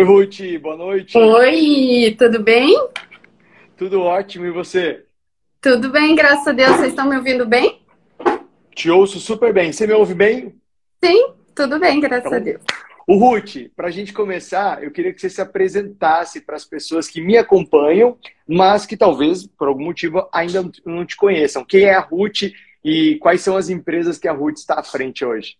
[0.00, 1.18] Oi, Ruth, boa noite.
[1.18, 2.74] Oi, tudo bem?
[3.76, 5.04] Tudo ótimo, e você?
[5.60, 6.70] Tudo bem, graças a Deus.
[6.76, 7.82] Vocês estão me ouvindo bem?
[8.74, 9.74] Te ouço super bem.
[9.74, 10.54] Você me ouve bem?
[11.04, 12.62] Sim, tudo bem, graças então, a Deus.
[13.06, 17.06] O Ruth, para a gente começar, eu queria que você se apresentasse para as pessoas
[17.06, 18.16] que me acompanham,
[18.48, 21.62] mas que talvez, por algum motivo, ainda não te conheçam.
[21.62, 22.44] Quem é a Ruth
[22.82, 25.58] e quais são as empresas que a Ruth está à frente hoje?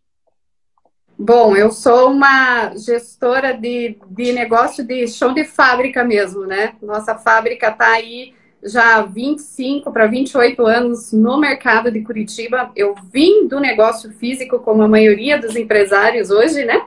[1.22, 6.72] Bom, eu sou uma gestora de, de negócio de chão de fábrica mesmo, né?
[6.80, 8.32] Nossa fábrica está aí
[8.64, 12.70] já há 25 para 28 anos no mercado de Curitiba.
[12.74, 16.80] Eu vim do negócio físico, como a maioria dos empresários hoje, né?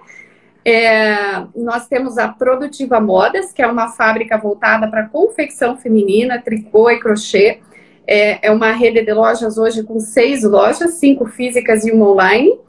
[0.66, 6.90] É, nós temos a Produtiva Modas, que é uma fábrica voltada para confecção feminina, tricô
[6.90, 7.59] e crochê.
[8.08, 12.64] É, é uma rede de lojas hoje com seis lojas, cinco físicas e uma online.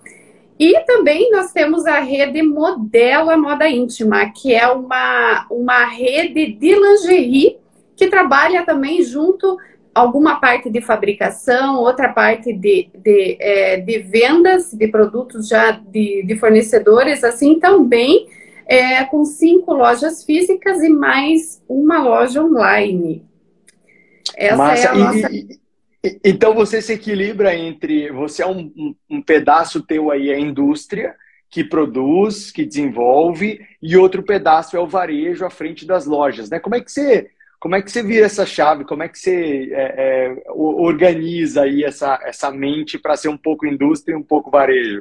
[0.59, 6.75] E também nós temos a rede Modela Moda Íntima, que é uma, uma rede de
[6.75, 7.59] lingerie
[7.97, 9.57] que trabalha também junto
[9.95, 16.25] alguma parte de fabricação, outra parte de, de, é, de vendas de produtos já de,
[16.25, 18.27] de fornecedores, assim também
[18.67, 23.25] é, com cinco lojas físicas e mais uma loja online.
[24.37, 25.33] Essa é a nossa...
[25.33, 25.64] E,
[26.23, 31.15] então você se equilibra entre você é um, um, pedaço teu aí é a indústria
[31.49, 36.59] que produz, que desenvolve, e outro pedaço é o varejo à frente das lojas, né?
[36.59, 38.85] Como é que você como é que você vira essa chave?
[38.85, 43.67] Como é que você é, é, organiza aí essa, essa mente para ser um pouco
[43.67, 45.01] indústria e um pouco varejo?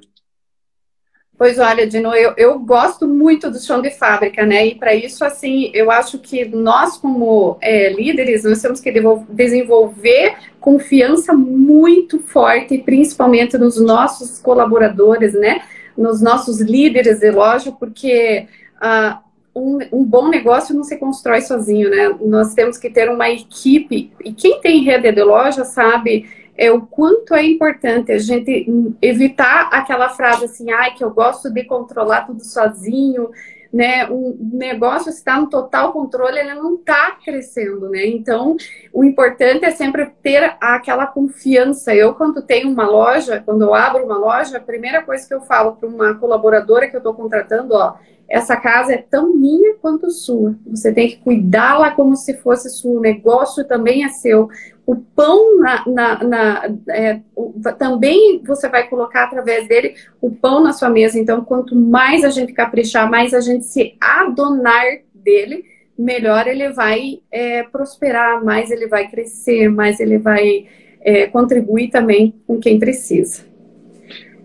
[1.35, 4.67] Pois olha, Dino, eu, eu gosto muito do chão de fábrica, né?
[4.67, 8.93] E para isso, assim, eu acho que nós, como é, líderes, nós temos que
[9.29, 15.63] desenvolver confiança muito forte, principalmente nos nossos colaboradores, né?
[15.97, 18.47] Nos nossos líderes de loja, porque
[18.79, 19.19] ah,
[19.55, 22.15] um, um, bom negócio não se constrói sozinho, né?
[22.21, 26.81] Nós temos que ter uma equipe, e quem tem rede de loja sabe é, o
[26.81, 28.67] quanto é importante a gente
[29.01, 33.31] evitar aquela frase assim, ai, que eu gosto de controlar tudo sozinho,
[33.73, 34.07] né?
[34.07, 38.05] Um negócio está no total controle, ele não está crescendo, né?
[38.05, 38.55] Então,
[38.93, 41.93] o importante é sempre ter aquela confiança.
[41.95, 45.41] Eu, quando tenho uma loja, quando eu abro uma loja, a primeira coisa que eu
[45.41, 47.95] falo para uma colaboradora que eu estou contratando, ó,
[48.29, 50.55] essa casa é tão minha quanto sua.
[50.67, 52.99] Você tem que cuidá-la como se fosse sua.
[52.99, 54.49] O negócio também é seu.
[54.85, 60.61] O pão na, na, na é, o, também você vai colocar através dele o pão
[60.61, 61.17] na sua mesa.
[61.17, 64.83] Então, quanto mais a gente caprichar, mais a gente se adonar
[65.13, 65.63] dele,
[65.97, 70.65] melhor ele vai é, prosperar, mais ele vai crescer, mais ele vai
[71.01, 73.45] é, contribuir também com quem precisa.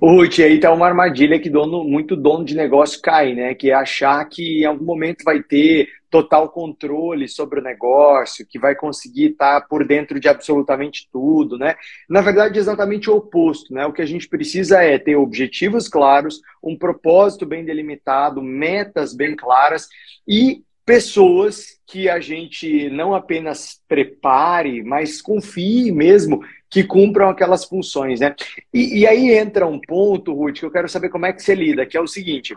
[0.01, 3.55] Ruth, aí tá uma armadilha que dono, muito dono de negócio cai, né?
[3.55, 8.59] Que é achar que em algum momento vai ter total controle sobre o negócio, que
[8.59, 11.77] vai conseguir estar por dentro de absolutamente tudo, né?
[12.09, 13.87] Na verdade, exatamente o oposto, né?
[13.87, 19.37] O que a gente precisa é ter objetivos claros, um propósito bem delimitado, metas bem
[19.37, 19.89] claras
[20.27, 28.21] e pessoas que a gente não apenas prepare, mas confie mesmo que cumpram aquelas funções,
[28.21, 28.35] né?
[28.73, 31.55] E, e, aí entra um ponto, Ruth, que eu quero saber como é que você
[31.55, 32.57] lida, que é o seguinte: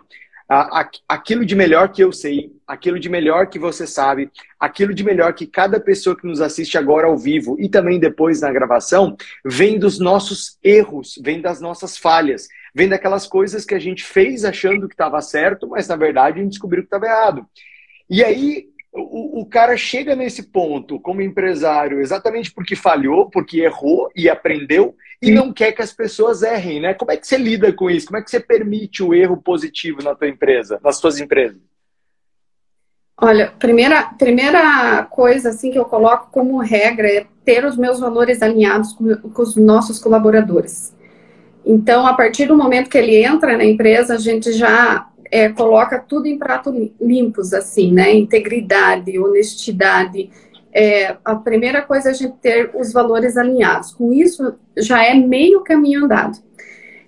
[1.08, 4.30] aquilo de melhor que eu sei, aquilo de melhor que você sabe,
[4.60, 8.42] aquilo de melhor que cada pessoa que nos assiste agora ao vivo e também depois
[8.42, 13.80] na gravação, vem dos nossos erros, vem das nossas falhas, vem daquelas coisas que a
[13.80, 17.46] gente fez achando que estava certo, mas na verdade a gente descobriu que estava errado.
[18.10, 24.12] E aí o, o, cara chega nesse ponto como empresário exatamente porque falhou, porque errou
[24.16, 26.94] e aprendeu e não quer que as pessoas errem, né?
[26.94, 28.08] Como é que você lida com isso?
[28.08, 31.62] Como é que você permite o erro positivo na tua empresa, nas suas empresas?
[33.16, 38.42] Olha, primeira, primeira coisa assim que eu coloco como regra é ter os meus valores
[38.42, 40.94] alinhados com, com os nossos colaboradores.
[41.64, 45.98] Então, a partir do momento que ele entra na empresa, a gente já é, coloca
[45.98, 48.14] tudo em prato limpos, assim, né?
[48.14, 50.30] Integridade, honestidade.
[50.74, 53.94] É, a primeira coisa é a gente ter os valores alinhados.
[53.94, 56.38] Com isso, já é meio caminho andado.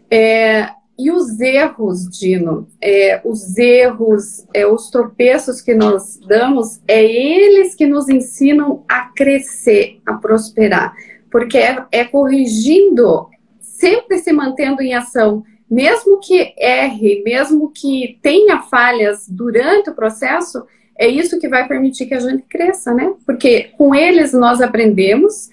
[0.09, 7.03] É, e os erros, Dino, é, os erros, é, os tropeços que nós damos, é
[7.03, 10.93] eles que nos ensinam a crescer, a prosperar.
[11.29, 13.27] Porque é, é corrigindo,
[13.59, 15.43] sempre se mantendo em ação,
[15.73, 20.63] mesmo que erre, mesmo que tenha falhas durante o processo,
[20.95, 23.11] é isso que vai permitir que a gente cresça, né?
[23.25, 25.49] Porque com eles nós aprendemos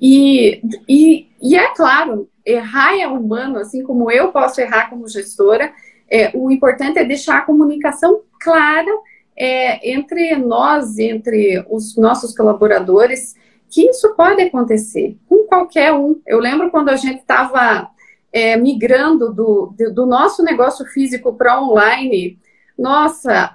[0.00, 5.72] e, e, e é claro, errar é humano, assim como eu posso errar como gestora.
[6.10, 8.90] É, o importante é deixar a comunicação clara
[9.36, 13.36] é, entre nós, entre os nossos colaboradores,
[13.68, 16.20] que isso pode acontecer com qualquer um.
[16.26, 17.88] Eu lembro quando a gente estava
[18.32, 22.38] é, migrando do, do nosso negócio físico para online,
[22.78, 23.52] nossa,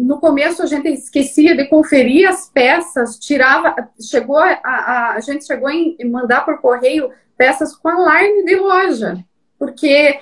[0.00, 5.46] no começo a gente esquecia de conferir as peças, tirava, chegou a, a, a gente
[5.46, 9.24] chegou em mandar por correio peças com alarme de loja,
[9.56, 10.18] porque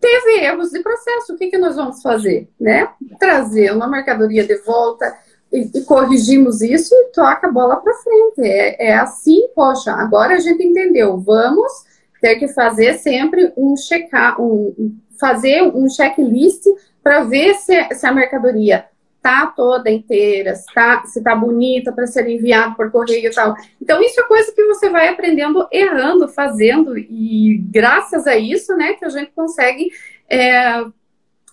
[0.00, 1.34] teve erros de processo.
[1.34, 2.88] O que, que nós vamos fazer, né?
[3.18, 5.12] Trazer uma mercadoria de volta
[5.52, 8.40] e, e corrigimos isso e toca a bola para frente.
[8.40, 9.92] É, é assim, poxa.
[9.92, 11.18] Agora a gente entendeu.
[11.18, 11.72] Vamos
[12.20, 16.64] ter que fazer sempre um checar, um, fazer um checklist
[17.02, 18.86] para ver se, se, a mercadoria
[19.22, 23.54] tá toda inteira, se tá, se tá bonita para ser enviado por correio e tal.
[23.80, 28.94] Então, isso é coisa que você vai aprendendo errando, fazendo, e graças a isso, né,
[28.94, 29.90] que a gente consegue
[30.28, 30.84] é,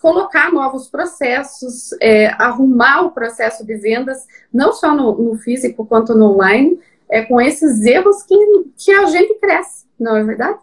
[0.03, 6.13] colocar novos processos, é, arrumar o processo de vendas, não só no, no físico quanto
[6.13, 6.77] no online,
[7.09, 8.35] é com esses erros que,
[8.75, 10.59] que a gente cresce, não é verdade?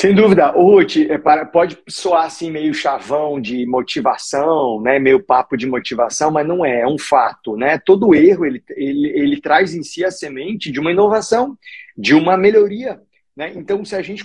[0.00, 0.46] Sem dúvida.
[0.52, 4.96] Ruth, é pode soar assim meio chavão de motivação, né?
[5.00, 7.56] meio papo de motivação, mas não é, é um fato.
[7.56, 7.78] Né?
[7.78, 11.58] Todo erro ele, ele, ele traz em si a semente de uma inovação,
[11.96, 13.00] de uma melhoria.
[13.36, 13.52] Né?
[13.56, 14.24] Então, se a gente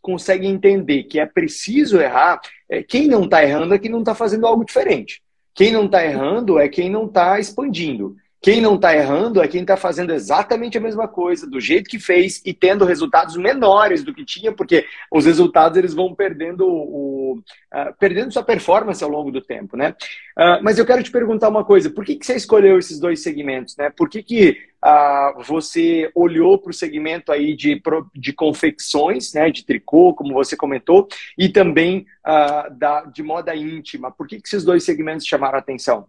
[0.00, 4.14] consegue entender que é preciso errar, é, quem não está errando é quem não está
[4.14, 5.20] fazendo algo diferente.
[5.54, 8.16] Quem não está errando é quem não está expandindo.
[8.40, 11.98] Quem não está errando é quem está fazendo exatamente a mesma coisa, do jeito que
[11.98, 17.38] fez e tendo resultados menores do que tinha, porque os resultados eles vão perdendo o,
[17.38, 19.96] uh, perdendo sua performance ao longo do tempo, né?
[20.38, 23.22] Uh, mas eu quero te perguntar uma coisa: por que, que você escolheu esses dois
[23.22, 23.90] segmentos, né?
[23.90, 27.82] Por que, que uh, você olhou para o segmento aí de,
[28.14, 29.50] de confecções, né?
[29.50, 32.06] De tricô, como você comentou, e também
[32.72, 34.10] da, de moda íntima?
[34.10, 36.06] Por que, que esses dois segmentos chamaram a atenção?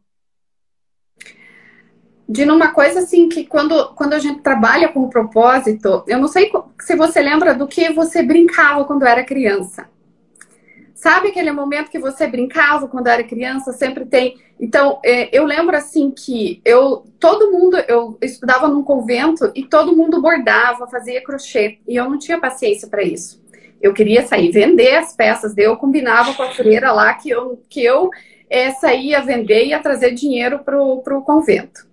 [2.27, 6.27] De numa coisa assim que quando, quando a gente trabalha com o propósito, eu não
[6.27, 6.51] sei
[6.81, 9.87] se você lembra do que você brincava quando era criança.
[10.93, 13.71] Sabe aquele momento que você brincava quando era criança?
[13.71, 14.35] Sempre tem.
[14.59, 19.95] Então, é, eu lembro assim que eu, todo mundo, eu estudava num convento e todo
[19.95, 23.39] mundo bordava, fazia crochê e eu não tinha paciência para isso.
[23.79, 27.61] Eu queria sair vender as peças, daí eu combinava com a freira lá que eu,
[27.69, 28.09] que eu
[28.49, 31.87] é, saía vender e ia trazer dinheiro para o convento.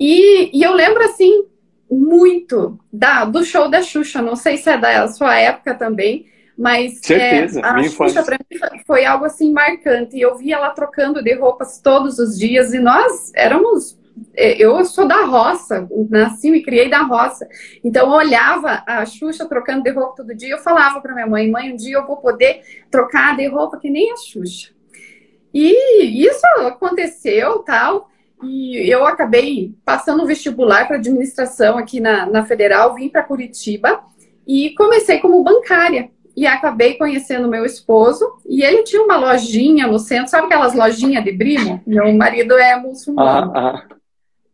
[0.00, 1.44] E, e eu lembro, assim,
[1.90, 4.22] muito da, do show da Xuxa.
[4.22, 6.26] Não sei se é da sua época também,
[6.56, 10.16] mas Certeza, é, a Xuxa para mim foi algo assim marcante.
[10.16, 13.98] E eu via ela trocando de roupas todos os dias e nós éramos.
[14.34, 17.48] É, eu sou da roça, nasci e criei da roça.
[17.82, 20.50] Então eu olhava a Xuxa trocando de roupa todo dia.
[20.54, 23.90] Eu falava para minha mãe: mãe, um dia eu vou poder trocar de roupa que
[23.90, 24.70] nem a Xuxa.
[25.52, 28.10] E isso aconteceu, tal.
[28.42, 34.02] E eu acabei passando o vestibular para administração aqui na, na Federal, vim para Curitiba
[34.46, 36.10] e comecei como bancária.
[36.36, 41.24] E acabei conhecendo meu esposo, e ele tinha uma lojinha no centro, sabe aquelas lojinhas
[41.24, 41.82] de brimo?
[41.86, 43.52] Meu marido é muçulmano.
[43.54, 43.96] Ah, ah.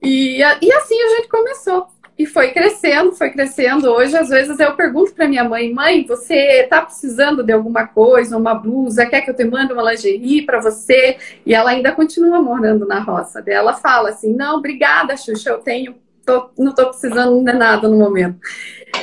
[0.02, 1.86] E, e assim a gente começou.
[2.18, 3.90] E foi crescendo, foi crescendo.
[3.90, 8.38] Hoje, às vezes, eu pergunto para minha mãe: mãe, você está precisando de alguma coisa,
[8.38, 9.04] uma blusa?
[9.04, 11.18] Quer que eu te mande uma lingerie para você?
[11.44, 13.44] E ela ainda continua morando na roça.
[13.46, 17.98] Ela fala assim: não, obrigada, Xuxa, eu tenho, tô, não estou precisando de nada no
[17.98, 18.38] momento.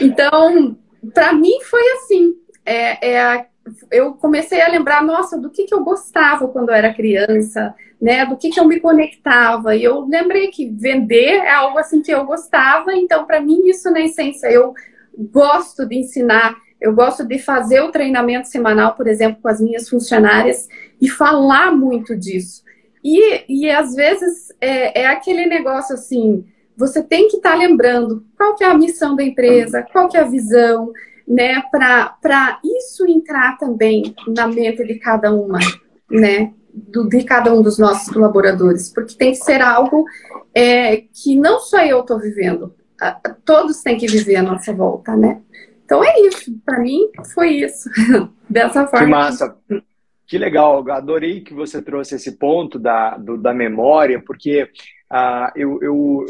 [0.01, 0.75] Então,
[1.13, 2.33] para mim, foi assim.
[2.65, 3.45] É, é a
[3.91, 8.25] eu comecei a lembrar, nossa, do que, que eu gostava quando eu era criança, né?
[8.25, 9.75] Do que, que eu me conectava.
[9.75, 13.89] E eu lembrei que vender é algo assim que eu gostava, então, para mim, isso
[13.89, 14.73] na essência, eu
[15.17, 19.87] gosto de ensinar, eu gosto de fazer o treinamento semanal, por exemplo, com as minhas
[19.87, 20.67] funcionárias
[20.99, 22.63] e falar muito disso.
[23.03, 28.25] E, e às vezes é, é aquele negócio assim, você tem que estar tá lembrando
[28.37, 30.91] qual que é a missão da empresa, qual que é a visão,
[31.27, 35.59] né, para isso entrar também na mente de cada uma,
[36.09, 40.05] né, do, de cada um dos nossos colaboradores, porque tem que ser algo
[40.53, 42.73] é, que não só eu estou vivendo,
[43.45, 45.41] todos têm que viver a nossa volta, né?
[45.85, 47.89] Então é isso, para mim foi isso,
[48.49, 49.05] dessa forma.
[49.05, 49.57] Que massa,
[50.25, 54.69] que legal, adorei que você trouxe esse ponto da, do, da memória, porque
[55.15, 56.25] ah, eu, eu,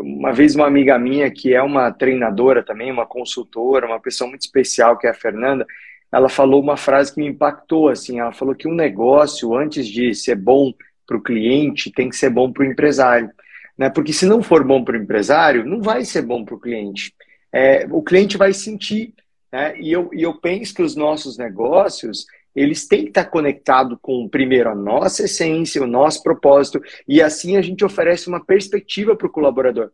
[0.00, 4.40] uma vez uma amiga minha, que é uma treinadora também, uma consultora, uma pessoa muito
[4.40, 5.64] especial, que é a Fernanda,
[6.10, 10.12] ela falou uma frase que me impactou, assim, ela falou que um negócio, antes de
[10.12, 10.72] ser bom
[11.06, 13.30] para o cliente, tem que ser bom para o empresário.
[13.78, 13.88] Né?
[13.90, 17.14] Porque se não for bom para o empresário, não vai ser bom para o cliente.
[17.52, 19.14] É, o cliente vai sentir.
[19.52, 19.78] Né?
[19.78, 22.26] E, eu, e eu penso que os nossos negócios,
[22.56, 27.56] eles têm que estar conectados com, primeiro, a nossa essência, o nosso propósito, e assim
[27.58, 29.90] a gente oferece uma perspectiva para o colaborador.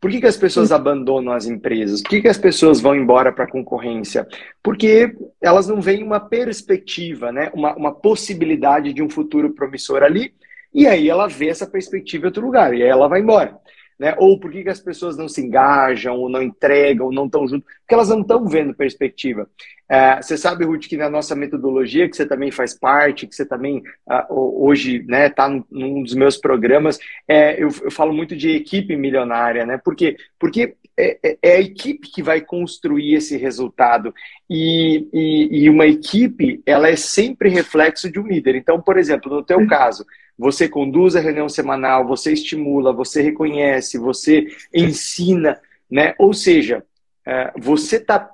[0.00, 2.02] Por que, que as pessoas abandonam as empresas?
[2.02, 4.26] Por que, que as pessoas vão embora para a concorrência?
[4.62, 7.50] Porque elas não veem uma perspectiva, né?
[7.54, 10.34] uma, uma possibilidade de um futuro promissor ali,
[10.72, 13.56] e aí ela vê essa perspectiva em outro lugar, e aí ela vai embora.
[14.00, 14.14] Né?
[14.16, 17.46] Ou por que, que as pessoas não se engajam, ou não entregam, ou não estão
[17.46, 17.66] juntos?
[17.80, 19.46] Porque elas não estão vendo perspectiva.
[19.86, 23.44] É, você sabe, Ruth, que na nossa metodologia, que você também faz parte, que você
[23.44, 28.34] também uh, hoje está né, tá num dos meus programas, é, eu, eu, falo muito
[28.34, 29.76] de equipe milionária, né?
[29.76, 30.16] Por quê?
[30.38, 34.14] Porque é, é, é a equipe que vai construir esse resultado.
[34.48, 38.54] E, e, e, uma equipe, ela é sempre reflexo de um líder.
[38.54, 40.06] Então, por exemplo, no teu caso,
[40.40, 46.14] você conduz a reunião semanal, você estimula, você reconhece, você ensina, né?
[46.18, 46.82] Ou seja,
[47.26, 48.30] é, você está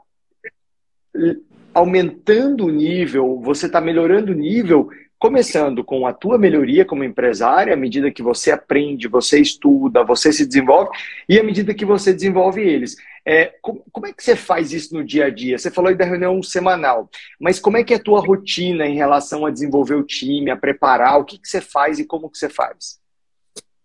[1.75, 7.75] aumentando o nível, você está melhorando o nível, começando com a tua melhoria como empresária,
[7.75, 10.90] à medida que você aprende, você estuda, você se desenvolve,
[11.28, 12.96] e à medida que você desenvolve eles.
[13.28, 15.59] É, como, como, é que você faz isso no dia a dia?
[15.59, 18.95] Você falou aí da reunião semanal, mas como é que é a tua rotina em
[18.95, 21.18] relação a desenvolver o time, a preparar?
[21.18, 23.00] O que, que você faz e como que você faz?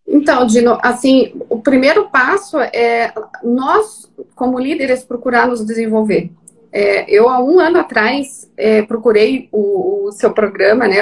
[0.08, 3.12] Então, Dino, assim, o primeiro passo é
[3.44, 6.30] nós, como líderes, procurar nos desenvolver.
[6.72, 10.98] É, eu, há um ano atrás, é, procurei o, o, seu programa, né?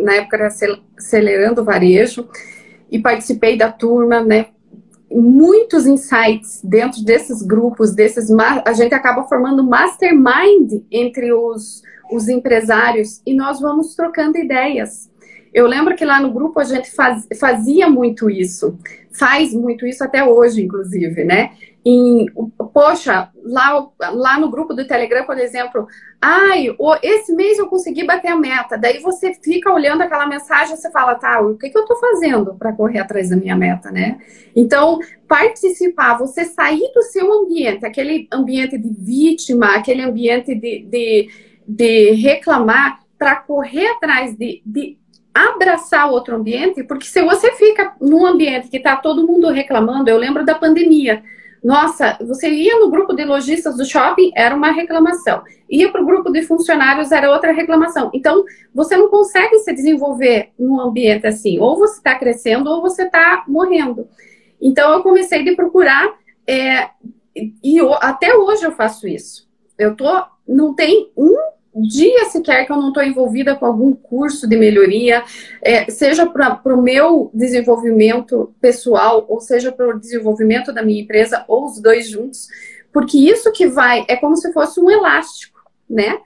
[0.00, 0.48] Na época era
[0.96, 2.28] Acelerando o Varejo,
[2.90, 4.46] e participei da turma, né?
[5.10, 8.28] Muitos insights dentro desses grupos, desses
[8.64, 15.10] a gente acaba formando mastermind entre os, os empresários e nós vamos trocando ideias.
[15.52, 18.76] Eu lembro que lá no grupo a gente faz, fazia muito isso,
[19.12, 21.52] faz muito isso até hoje, inclusive, né?
[21.84, 22.26] Em,
[22.72, 25.86] poxa, lá, lá no grupo do Telegram, por exemplo,
[26.20, 28.78] ai, esse mês eu consegui bater a meta.
[28.78, 32.54] Daí você fica olhando aquela mensagem você fala, tá, o que, que eu estou fazendo
[32.54, 34.18] para correr atrás da minha meta, né?
[34.56, 34.98] Então,
[35.28, 41.28] participar, você sair do seu ambiente, aquele ambiente de vítima, aquele ambiente de, de,
[41.68, 44.98] de reclamar, para correr atrás de, de
[45.32, 50.18] abraçar outro ambiente, porque se você fica num ambiente que está todo mundo reclamando, eu
[50.18, 51.22] lembro da pandemia
[51.64, 55.42] nossa, você ia no grupo de lojistas do shopping, era uma reclamação.
[55.70, 58.10] Ia para o grupo de funcionários, era outra reclamação.
[58.12, 58.44] Então,
[58.74, 61.58] você não consegue se desenvolver num ambiente assim.
[61.58, 64.06] Ou você está crescendo, ou você está morrendo.
[64.60, 66.14] Então, eu comecei a procurar,
[66.46, 66.90] é,
[67.34, 69.48] e eu, até hoje eu faço isso.
[69.78, 71.34] Eu tô, não tem um
[71.82, 75.24] dia sequer que eu não estou envolvida com algum curso de melhoria,
[75.62, 81.44] é, seja para o meu desenvolvimento pessoal, ou seja para o desenvolvimento da minha empresa,
[81.48, 82.48] ou os dois juntos,
[82.92, 86.18] porque isso que vai é como se fosse um elástico, né?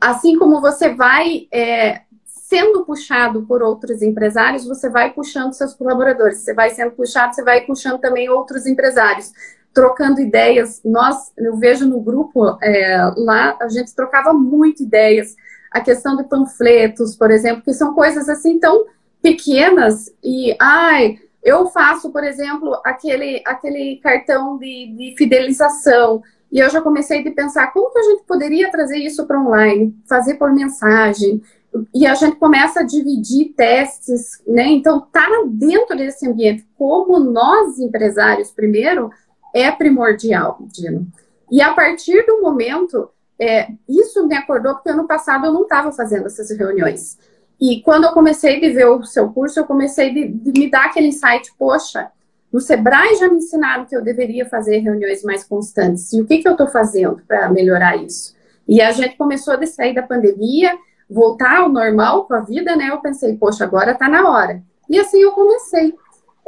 [0.00, 6.38] Assim como você vai é, sendo puxado por outros empresários, você vai puxando seus colaboradores,
[6.38, 9.32] você vai sendo puxado, você vai puxando também outros empresários
[9.74, 10.80] trocando ideias.
[10.84, 15.34] Nós, eu vejo no grupo é, lá, a gente trocava muito ideias.
[15.70, 18.86] A questão de panfletos, por exemplo, que são coisas assim tão
[19.20, 26.22] pequenas e, ai, eu faço, por exemplo, aquele, aquele cartão de, de fidelização.
[26.50, 29.94] E eu já comecei a pensar como que a gente poderia trazer isso para online,
[30.08, 31.42] fazer por mensagem.
[31.92, 34.68] E a gente começa a dividir testes, né?
[34.68, 39.10] Então, tá dentro desse ambiente, como nós, empresários, primeiro,
[39.54, 41.06] é primordial, Dino.
[41.50, 43.08] E a partir do momento,
[43.38, 47.16] é, isso me acordou porque ano passado eu não estava fazendo essas reuniões.
[47.60, 50.86] E quando eu comecei a ver o seu curso, eu comecei de, de me dar
[50.86, 52.10] aquele insight, poxa,
[52.52, 56.12] no Sebrae já me ensinaram que eu deveria fazer reuniões mais constantes.
[56.12, 58.34] E o que, que eu estou fazendo para melhorar isso?
[58.66, 60.76] E a gente começou a sair da pandemia,
[61.08, 62.88] voltar ao normal com a vida, né?
[62.90, 64.62] Eu pensei, poxa, agora está na hora.
[64.88, 65.94] E assim eu comecei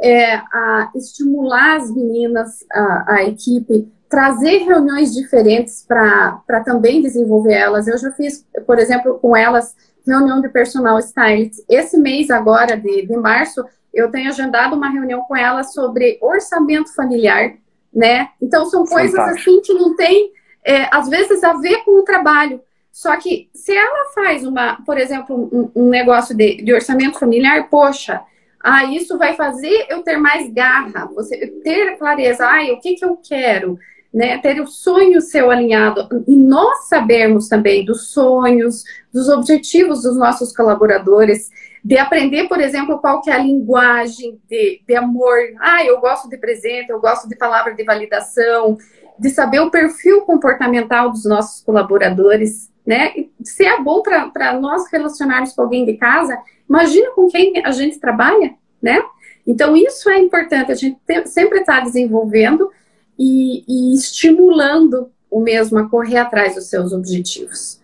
[0.01, 7.87] é, a estimular as meninas, a, a equipe, trazer reuniões diferentes para também desenvolver elas.
[7.87, 9.75] Eu já fiz, por exemplo, com elas,
[10.05, 11.59] reunião de personal stylist.
[11.67, 16.93] Esse mês agora, de, de março, eu tenho agendado uma reunião com elas sobre orçamento
[16.95, 17.55] familiar,
[17.93, 18.29] né?
[18.41, 19.49] Então, são coisas Fantástico.
[19.49, 20.31] assim que não tem,
[20.63, 22.61] é, às vezes, a ver com o trabalho.
[22.91, 27.69] Só que se ela faz uma, por exemplo, um, um negócio de, de orçamento familiar,
[27.69, 28.21] poxa,
[28.63, 33.05] ah, isso vai fazer eu ter mais garra, você ter clareza, ah, o que, que
[33.05, 33.77] eu quero,
[34.13, 34.37] né?
[34.39, 38.83] Ter o sonho seu alinhado e nós sabermos também dos sonhos,
[39.13, 41.49] dos objetivos dos nossos colaboradores,
[41.83, 45.37] de aprender, por exemplo, qual que é a linguagem de, de amor.
[45.59, 48.77] Ah, eu gosto de presente, eu gosto de palavra de validação,
[49.19, 53.13] de saber o perfil comportamental dos nossos colaboradores, né?
[53.43, 56.37] Se é bom para nós relacionarmos com alguém de casa,
[56.69, 59.01] imagina com quem a gente trabalha, né?
[59.45, 62.69] Então, isso é importante, a gente sempre está desenvolvendo
[63.17, 67.81] e, e estimulando o mesmo a correr atrás dos seus objetivos.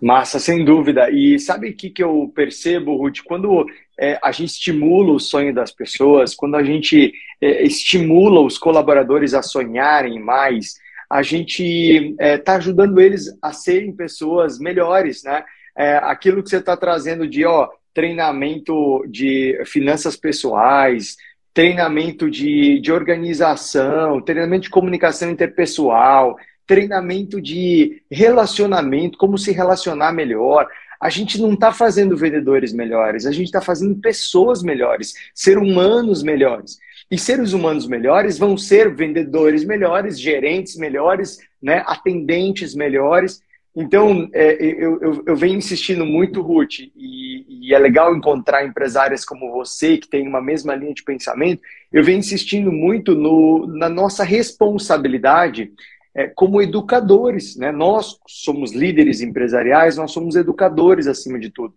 [0.00, 1.10] Massa, sem dúvida.
[1.10, 3.20] E sabe o que, que eu percebo, Ruth?
[3.24, 3.66] Quando
[3.98, 9.32] é, a gente estimula o sonho das pessoas, quando a gente é, estimula os colaboradores
[9.32, 10.74] a sonharem mais,
[11.10, 15.44] a gente está é, tá ajudando eles a serem pessoas melhores, né?
[15.76, 21.16] É, aquilo que você está trazendo de ó, treinamento de finanças pessoais,
[21.52, 30.68] treinamento de, de organização, treinamento de comunicação interpessoal, treinamento de relacionamento, como se relacionar melhor.
[31.00, 36.22] A gente não está fazendo vendedores melhores, a gente está fazendo pessoas melhores, ser humanos
[36.22, 36.78] melhores.
[37.10, 43.40] E seres humanos melhores vão ser vendedores melhores, gerentes melhores, né, atendentes melhores.
[43.76, 49.22] Então, é, eu, eu, eu, venho insistindo muito, Ruth, e, e, é legal encontrar empresárias
[49.22, 51.60] como você, que tem uma mesma linha de pensamento.
[51.92, 55.72] Eu venho insistindo muito no, na nossa responsabilidade
[56.14, 57.54] é, como educadores.
[57.56, 57.70] Né?
[57.70, 61.74] Nós somos líderes empresariais, nós somos educadores acima de tudo.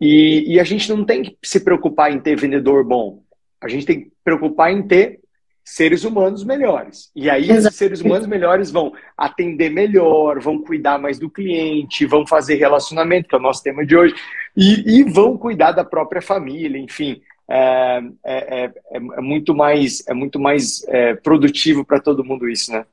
[0.00, 3.22] E, e a gente não tem que se preocupar em ter vendedor bom.
[3.60, 5.20] A gente tem que preocupar em ter
[5.66, 7.10] seres humanos melhores.
[7.14, 12.24] E aí esses seres humanos melhores vão atender melhor, vão cuidar mais do cliente, vão
[12.24, 14.14] fazer relacionamento, que é o nosso tema de hoje,
[14.56, 17.20] e, e vão cuidar da própria família, enfim.
[17.48, 22.70] É, é, é, é muito mais, é muito mais é, produtivo para todo mundo isso,
[22.70, 22.86] né?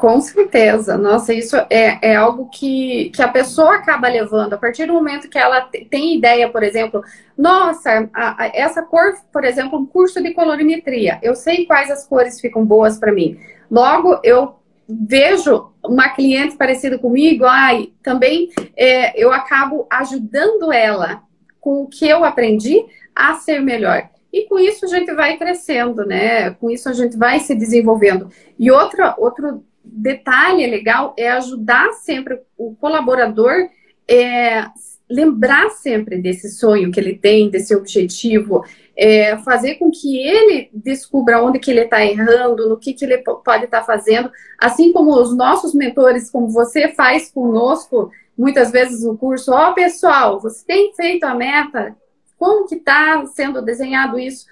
[0.00, 4.54] Com certeza, nossa, isso é, é algo que, que a pessoa acaba levando.
[4.54, 7.04] A partir do momento que ela tem ideia, por exemplo,
[7.36, 12.06] nossa, a, a, essa cor, por exemplo, um curso de colorimetria, eu sei quais as
[12.06, 13.38] cores ficam boas para mim.
[13.70, 14.54] Logo, eu
[14.88, 21.22] vejo uma cliente parecida comigo, ai, também é, eu acabo ajudando ela
[21.60, 24.08] com o que eu aprendi a ser melhor.
[24.32, 26.52] E com isso a gente vai crescendo, né?
[26.52, 28.30] Com isso a gente vai se desenvolvendo.
[28.58, 33.68] E outra, outro detalhe legal é ajudar sempre o colaborador
[34.08, 34.66] é,
[35.08, 38.64] lembrar sempre desse sonho que ele tem, desse objetivo,
[38.96, 43.18] é, fazer com que ele descubra onde que ele está errando, no que, que ele
[43.18, 49.04] pode estar tá fazendo, assim como os nossos mentores, como você faz conosco, muitas vezes
[49.04, 51.96] no curso, ó oh, pessoal, você tem feito a meta,
[52.38, 54.46] como que está sendo desenhado isso?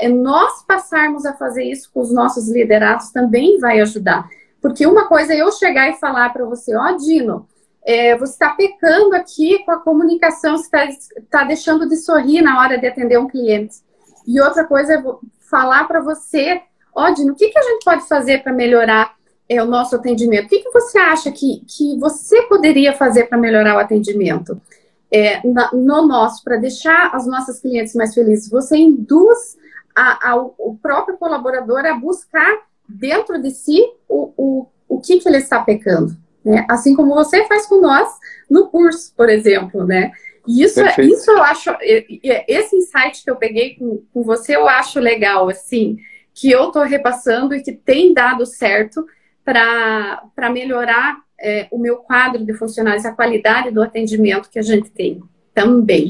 [0.00, 4.28] É nós passarmos a fazer isso com os nossos liderados também vai ajudar.
[4.64, 7.46] Porque uma coisa é eu chegar e falar para você, ó, oh, Dino,
[7.84, 12.58] é, você está pecando aqui com a comunicação, você está tá deixando de sorrir na
[12.58, 13.74] hora de atender um cliente.
[14.26, 15.02] E outra coisa é
[15.50, 16.62] falar para você,
[16.94, 19.14] ó, oh, Dino, o que, que a gente pode fazer para melhorar
[19.46, 20.46] é, o nosso atendimento?
[20.46, 24.58] O que, que você acha que, que você poderia fazer para melhorar o atendimento?
[25.12, 29.58] É, na, no nosso, para deixar as nossas clientes mais felizes, você induz
[29.94, 35.28] a, a, o próprio colaborador a buscar dentro de si o, o, o que, que
[35.28, 36.16] ele está pecando.
[36.44, 36.66] Né?
[36.68, 38.08] Assim como você faz com nós
[38.50, 40.12] no curso, por exemplo, né?
[40.46, 45.00] E isso, isso eu acho, esse insight que eu peguei com, com você, eu acho
[45.00, 45.96] legal, assim,
[46.34, 49.06] que eu estou repassando e que tem dado certo
[49.42, 54.90] para melhorar é, o meu quadro de funcionários, a qualidade do atendimento que a gente
[54.90, 55.22] tem
[55.54, 56.08] também.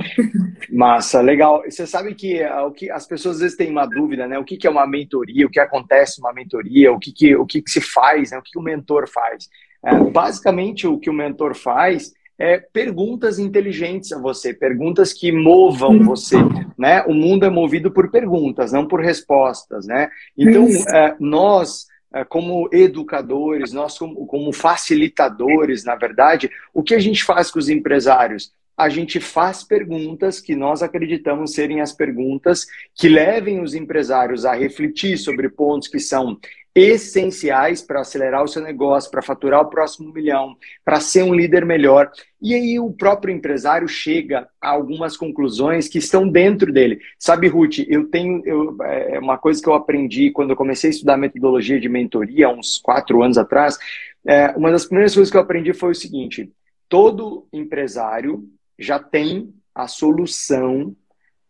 [0.72, 1.62] Massa, legal.
[1.68, 4.38] Você sabe que, uh, o que as pessoas às vezes têm uma dúvida, né?
[4.38, 7.44] O que, que é uma mentoria, o que acontece numa mentoria, o que, que, o
[7.44, 8.38] que, que se faz, né?
[8.38, 9.48] o que, que o mentor faz.
[9.84, 15.90] É, basicamente, o que o mentor faz é perguntas inteligentes a você, perguntas que movam
[15.90, 16.04] uhum.
[16.04, 16.36] você,
[16.76, 17.02] né?
[17.02, 20.08] O mundo é movido por perguntas, não por respostas, né?
[20.36, 26.98] Então, é, nós é, como educadores, nós como, como facilitadores, na verdade, o que a
[26.98, 28.52] gente faz com os empresários?
[28.76, 34.52] A gente faz perguntas que nós acreditamos serem as perguntas que levem os empresários a
[34.52, 36.38] refletir sobre pontos que são
[36.74, 41.64] essenciais para acelerar o seu negócio, para faturar o próximo milhão, para ser um líder
[41.64, 42.10] melhor.
[42.42, 46.98] E aí o próprio empresário chega a algumas conclusões que estão dentro dele.
[47.16, 50.92] Sabe, Ruth, eu tenho eu, é uma coisa que eu aprendi quando eu comecei a
[50.92, 53.78] estudar metodologia de mentoria, uns quatro anos atrás.
[54.26, 56.50] É, uma das primeiras coisas que eu aprendi foi o seguinte:
[56.88, 60.94] todo empresário já tem a solução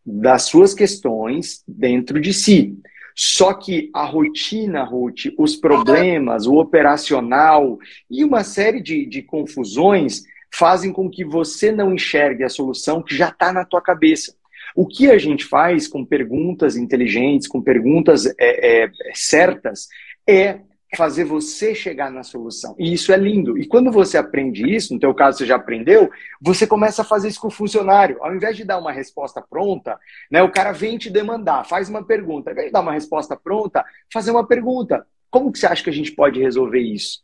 [0.05, 2.79] das suas questões dentro de si.
[3.15, 7.79] Só que a rotina, Ruth, os problemas, o operacional
[8.11, 13.17] e uma série de, de confusões fazem com que você não enxergue a solução que
[13.17, 14.35] já está na tua cabeça.
[14.75, 19.89] O que a gente faz com perguntas inteligentes, com perguntas é, é, certas,
[20.27, 20.61] é
[20.97, 22.75] fazer você chegar na solução.
[22.79, 23.59] E isso é lindo.
[23.59, 27.29] E quando você aprende isso, no teu caso você já aprendeu, você começa a fazer
[27.29, 28.19] isso com o funcionário.
[28.21, 29.99] Ao invés de dar uma resposta pronta,
[30.31, 32.51] né, o cara vem te demandar, faz uma pergunta.
[32.51, 35.07] Ao invés de dar uma resposta pronta, fazer uma pergunta.
[35.31, 37.21] Como que você acha que a gente pode resolver isso?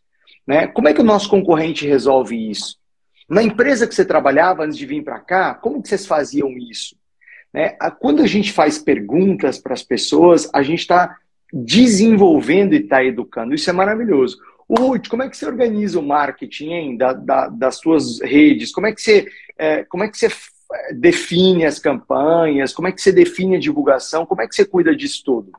[0.47, 0.67] Né?
[0.67, 2.79] Como é que o nosso concorrente resolve isso?
[3.29, 6.97] Na empresa que você trabalhava antes de vir para cá, como que vocês faziam isso?
[7.53, 7.77] Né?
[8.01, 11.17] Quando a gente faz perguntas para as pessoas, a gente está
[11.53, 13.55] desenvolvendo e está educando.
[13.55, 14.39] Isso é maravilhoso.
[14.69, 18.71] O Ruth, como é que você organiza o marketing hein, da, da, das suas redes?
[18.71, 19.27] Como é que você,
[19.59, 20.29] é, como é que você
[20.93, 22.73] define as campanhas?
[22.73, 24.25] Como é que você define a divulgação?
[24.25, 25.53] Como é que você cuida disso tudo?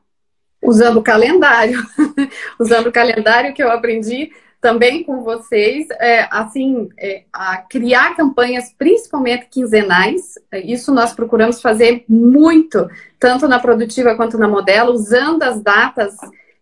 [0.64, 1.84] Usando o calendário.
[2.58, 8.72] Usando o calendário que eu aprendi também com vocês, é, assim, é, a criar campanhas
[8.78, 10.36] principalmente quinzenais.
[10.54, 12.88] Isso nós procuramos fazer muito,
[13.20, 16.16] tanto na produtiva quanto na modelo, usando as datas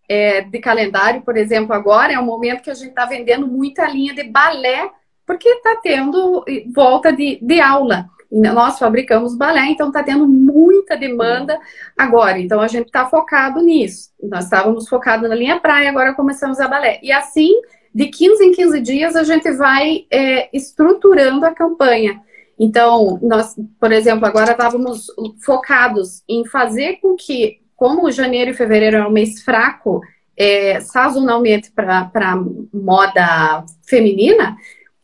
[0.08, 1.22] é, de calendário.
[1.22, 4.90] Por exemplo, agora é o momento que a gente está vendendo muita linha de balé,
[5.26, 8.06] porque está tendo volta de, de aula.
[8.32, 11.60] Nós fabricamos balé, então está tendo muita demanda
[11.98, 12.40] agora.
[12.40, 14.12] Então a gente está focado nisso.
[14.24, 17.00] Nós estávamos focados na linha praia, agora começamos a balé.
[17.04, 17.52] E assim
[17.94, 22.22] de 15 em 15 dias a gente vai é, estruturando a campanha.
[22.58, 25.08] Então, nós, por exemplo, agora estávamos
[25.44, 30.02] focados em fazer com que, como janeiro e fevereiro é um mês fraco,
[30.36, 32.38] é, sazonalmente para
[32.74, 34.58] moda feminina,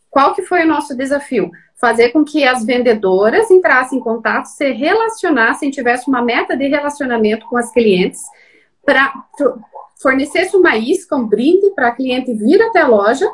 [0.09, 1.51] qual que foi o nosso desafio?
[1.75, 7.45] Fazer com que as vendedoras entrassem em contato, se relacionassem, tivessem uma meta de relacionamento
[7.47, 8.21] com as clientes,
[8.85, 9.13] para
[10.05, 13.27] fornecesse uma isca, um brinde para a cliente vir até a loja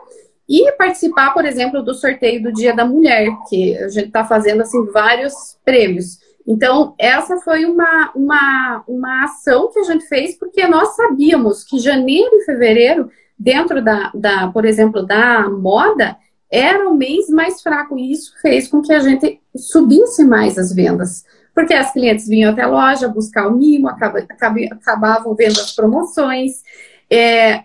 [0.48, 4.62] e participar, por exemplo, do sorteio do Dia da Mulher, que a gente está fazendo
[4.62, 5.34] assim vários
[5.66, 6.18] prêmios.
[6.48, 11.78] Então, essa foi uma, uma, uma ação que a gente fez porque nós sabíamos que
[11.78, 16.16] janeiro e fevereiro, dentro da, da por exemplo, da moda,
[16.50, 20.74] era o mês mais fraco e isso fez com que a gente subisse mais as
[20.74, 25.76] vendas porque as clientes vinham até a loja buscar o mimo, acaba, acabavam vendo as
[25.76, 26.64] promoções,
[27.10, 27.64] é,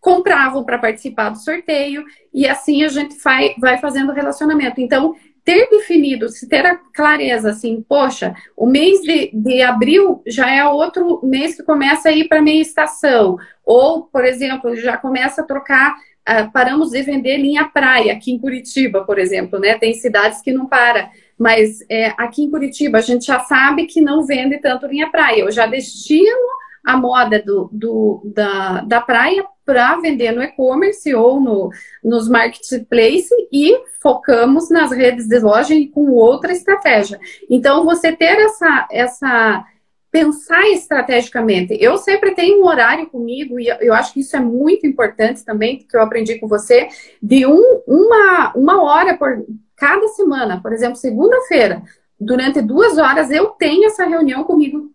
[0.00, 4.80] compravam para participar do sorteio, e assim a gente vai, vai fazendo relacionamento.
[4.80, 5.14] Então,
[5.44, 10.64] ter definido, se ter a clareza assim, poxa, o mês de, de abril já é
[10.64, 15.44] outro mês que começa a ir para meia estação, ou, por exemplo, já começa a
[15.44, 15.96] trocar
[16.28, 19.78] Uh, paramos de vender linha praia aqui em Curitiba, por exemplo, né?
[19.78, 21.10] Tem cidades que não para.
[21.38, 25.40] Mas é, aqui em Curitiba a gente já sabe que não vende tanto linha praia.
[25.40, 26.48] Eu já destino
[26.84, 31.70] a moda do, do da, da praia para vender no e-commerce ou no,
[32.02, 37.20] nos marketplace e focamos nas redes de loja e com outra estratégia.
[37.50, 39.66] Então, você ter essa, essa
[40.10, 41.76] pensar estrategicamente.
[41.78, 45.78] Eu sempre tenho um horário comigo, e eu acho que isso é muito importante também,
[45.78, 46.88] que eu aprendi com você,
[47.22, 49.44] de um, uma, uma hora por,
[49.78, 51.82] cada semana, por exemplo, segunda-feira,
[52.18, 54.90] durante duas horas, eu tenho essa reunião comigo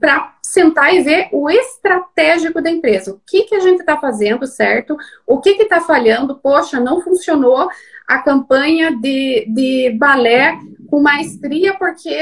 [0.00, 3.12] para sentar e ver o estratégico da empresa.
[3.12, 4.96] O que, que a gente está fazendo certo?
[5.26, 6.36] O que está falhando?
[6.36, 7.68] Poxa, não funcionou
[8.06, 10.58] a campanha de, de balé
[10.90, 12.16] com maestria porque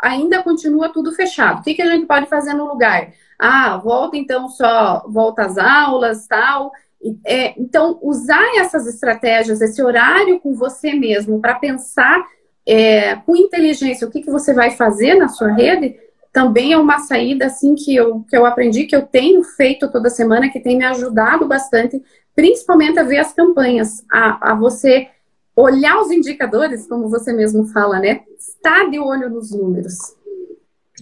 [0.00, 1.60] ainda continua tudo fechado.
[1.60, 3.12] O que, que a gente pode fazer no lugar?
[3.38, 6.70] Ah, volta então só, volta às aulas, tal.
[7.26, 12.24] É, então, usar essas estratégias, esse horário com você mesmo, para pensar
[12.66, 15.96] é, com inteligência o que, que você vai fazer na sua rede,
[16.32, 20.10] também é uma saída assim que eu, que eu aprendi, que eu tenho feito toda
[20.10, 22.02] semana, que tem me ajudado bastante,
[22.34, 25.08] principalmente a ver as campanhas, a, a você
[25.54, 28.22] olhar os indicadores, como você mesmo fala, né?
[28.36, 29.94] Estar de olho nos números.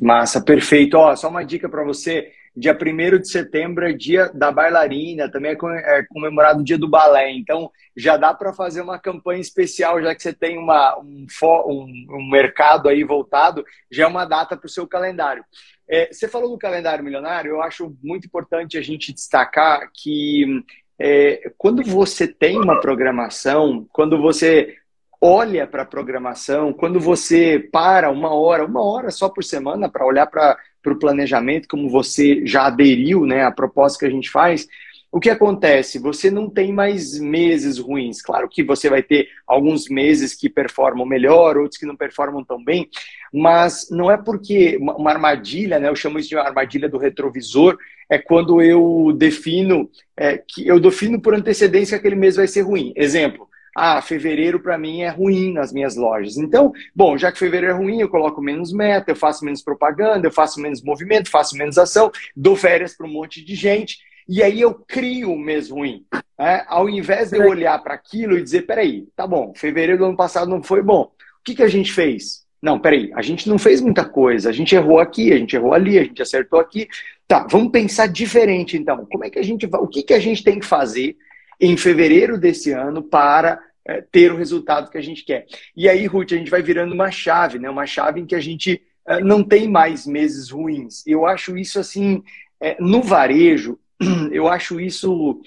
[0.01, 0.95] Massa, perfeito.
[0.99, 5.53] Ó, só uma dica para você Dia 1 de setembro é dia da bailarina, também
[5.53, 7.31] é, é comemorado o dia do balé.
[7.31, 11.27] Então, já dá para fazer uma campanha especial, já que você tem uma, um,
[11.67, 15.45] um, um mercado aí voltado, já é uma data para o seu calendário.
[15.89, 20.63] É, você falou do calendário milionário, eu acho muito importante a gente destacar que
[20.99, 24.77] é, quando você tem uma programação, quando você
[25.21, 30.07] olha para a programação, quando você para uma hora, uma hora só por semana para
[30.07, 34.31] olhar para para o planejamento, como você já aderiu né, à proposta que a gente
[34.31, 34.67] faz,
[35.13, 35.99] o que acontece?
[35.99, 38.23] Você não tem mais meses ruins.
[38.23, 42.65] Claro que você vai ter alguns meses que performam melhor, outros que não performam tão
[42.65, 42.89] bem,
[43.31, 45.91] mas não é porque uma armadilha, né?
[45.91, 47.77] Eu chamo isso de armadilha do retrovisor,
[48.09, 52.63] é quando eu defino é, que eu defino por antecedência que aquele mês vai ser
[52.63, 52.95] ruim.
[52.97, 56.37] Exemplo, ah, fevereiro para mim é ruim nas minhas lojas.
[56.37, 60.27] Então, bom, já que fevereiro é ruim, eu coloco menos meta, eu faço menos propaganda,
[60.27, 63.99] eu faço menos movimento, faço menos ação, dou férias para um monte de gente.
[64.29, 66.05] E aí eu crio o mês ruim.
[66.39, 66.65] Né?
[66.69, 70.17] Ao invés de eu olhar para aquilo e dizer, peraí, tá bom, fevereiro do ano
[70.17, 71.03] passado não foi bom.
[71.41, 72.43] O que, que a gente fez?
[72.61, 75.75] Não, peraí, a gente não fez muita coisa, a gente errou aqui, a gente errou
[75.75, 76.87] ali, a gente acertou aqui.
[77.27, 79.05] Tá, vamos pensar diferente então.
[79.11, 81.17] Como é que a gente vai, o que, que a gente tem que fazer
[81.63, 85.47] em fevereiro desse ano para é, ter o resultado que a gente quer?
[85.77, 87.71] E aí, Ruth, a gente vai virando uma chave, né?
[87.71, 91.07] Uma chave em que a gente é, não tem mais meses ruins.
[91.07, 92.23] Eu acho isso assim,
[92.61, 93.79] é, no varejo,
[94.33, 95.41] eu acho isso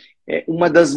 [0.47, 0.95] uma das,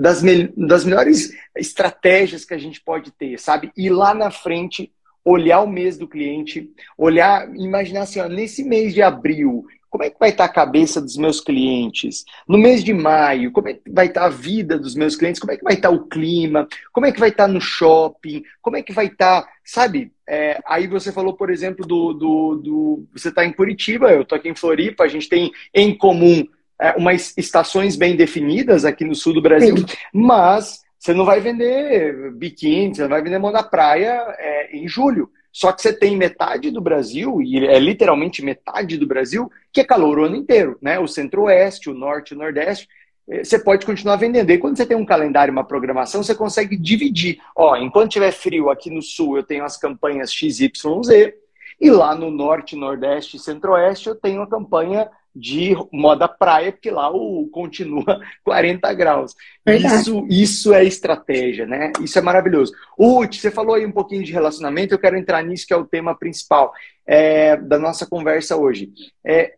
[0.00, 0.22] das,
[0.56, 3.72] das melhores estratégias que a gente pode ter, sabe?
[3.76, 4.92] Ir lá na frente
[5.24, 10.10] olhar o mês do cliente, olhar, imaginar assim, ó, nesse mês de abril, como é
[10.10, 12.24] que vai estar a cabeça dos meus clientes?
[12.46, 15.40] No mês de maio, como é que vai estar a vida dos meus clientes?
[15.40, 16.68] Como é que vai estar o clima?
[16.92, 18.44] Como é que vai estar no shopping?
[18.62, 20.12] Como é que vai estar, sabe?
[20.28, 24.36] É, aí você falou, por exemplo, do, do, do você está em Curitiba, eu estou
[24.36, 26.46] aqui em Floripa, a gente tem em comum
[26.80, 29.84] é, umas estações bem definidas aqui no sul do Brasil, Sim.
[30.14, 34.86] mas você não vai vender biquíni, você não vai vender mão da praia é, em
[34.86, 35.30] julho.
[35.52, 39.84] Só que você tem metade do Brasil, e é literalmente metade do Brasil, que é
[39.84, 40.98] calor o ano inteiro, né?
[40.98, 42.88] O centro-oeste, o norte, o nordeste.
[43.28, 44.50] É, você pode continuar vendendo.
[44.50, 47.40] E quando você tem um calendário, uma programação, você consegue dividir.
[47.56, 51.32] Ó, enquanto tiver frio aqui no sul, eu tenho as campanhas XYZ,
[51.80, 56.90] e lá no norte, nordeste e centro-oeste, eu tenho a campanha de moda praia, porque
[56.90, 59.34] lá o continua 40 graus.
[59.66, 61.92] Isso, isso é estratégia, né?
[62.02, 62.72] Isso é maravilhoso.
[62.98, 65.86] Uti, você falou aí um pouquinho de relacionamento, eu quero entrar nisso, que é o
[65.86, 66.72] tema principal
[67.06, 68.90] é, da nossa conversa hoje.
[69.24, 69.54] É,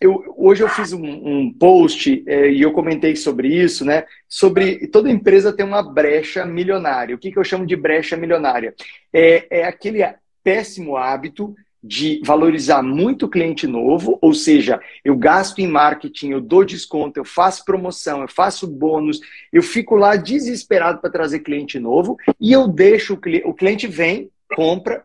[0.00, 4.04] eu, hoje eu fiz um, um post é, e eu comentei sobre isso, né?
[4.28, 7.14] Sobre toda empresa tem uma brecha milionária.
[7.14, 8.74] O que, que eu chamo de brecha milionária?
[9.12, 10.00] É, é aquele
[10.42, 16.40] péssimo hábito de valorizar muito o cliente novo, ou seja, eu gasto em marketing, eu
[16.40, 19.20] dou desconto, eu faço promoção, eu faço bônus,
[19.52, 23.88] eu fico lá desesperado para trazer cliente novo e eu deixo o cliente, o cliente
[23.88, 25.04] vem, compra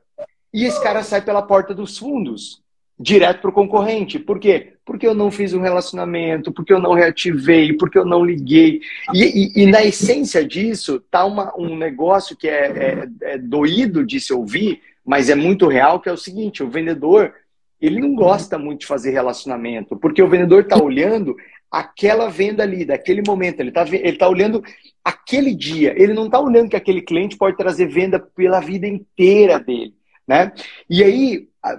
[0.53, 2.61] e esse cara sai pela porta dos fundos,
[2.99, 4.19] direto para o concorrente.
[4.19, 4.73] Por quê?
[4.85, 8.81] Porque eu não fiz um relacionamento, porque eu não reativei, porque eu não liguei.
[9.13, 14.05] E, e, e na essência disso, tá uma, um negócio que é, é, é doído
[14.05, 17.33] de se ouvir, mas é muito real, que é o seguinte, o vendedor,
[17.79, 21.33] ele não gosta muito de fazer relacionamento, porque o vendedor está olhando
[21.71, 24.61] aquela venda ali, daquele momento, ele está ele tá olhando
[25.03, 29.57] aquele dia, ele não está olhando que aquele cliente pode trazer venda pela vida inteira
[29.57, 29.93] dele,
[30.27, 30.51] né?
[30.89, 31.75] E aí, a,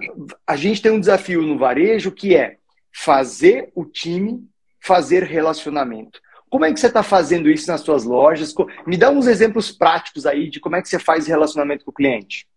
[0.47, 2.57] a gente tem um desafio no varejo que é
[2.91, 4.43] fazer o time
[4.79, 6.19] fazer relacionamento.
[6.49, 8.55] Como é que você está fazendo isso nas suas lojas?
[8.87, 11.93] Me dá uns exemplos práticos aí de como é que você faz relacionamento com o
[11.93, 12.47] cliente.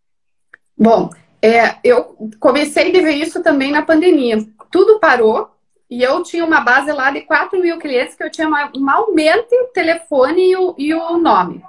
[0.77, 4.39] Bom, é, eu comecei a ver isso também na pandemia.
[4.71, 5.51] Tudo parou
[5.91, 9.67] e eu tinha uma base lá de 4 mil clientes que eu tinha malmente o
[9.75, 11.63] telefone e o, e o nome.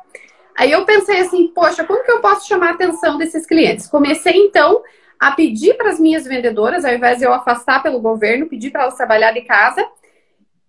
[0.55, 3.87] Aí eu pensei assim, poxa, como que eu posso chamar a atenção desses clientes?
[3.87, 4.81] Comecei então
[5.19, 8.83] a pedir para as minhas vendedoras, ao invés de eu afastar pelo governo, pedir para
[8.83, 9.85] elas trabalhar de casa,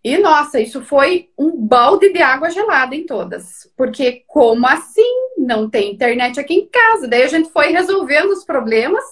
[0.04, 3.72] e nossa, isso foi um balde de água gelada em todas.
[3.74, 5.02] Porque como assim?
[5.38, 7.08] Não tem internet aqui em casa.
[7.08, 9.02] Daí a gente foi resolvendo os problemas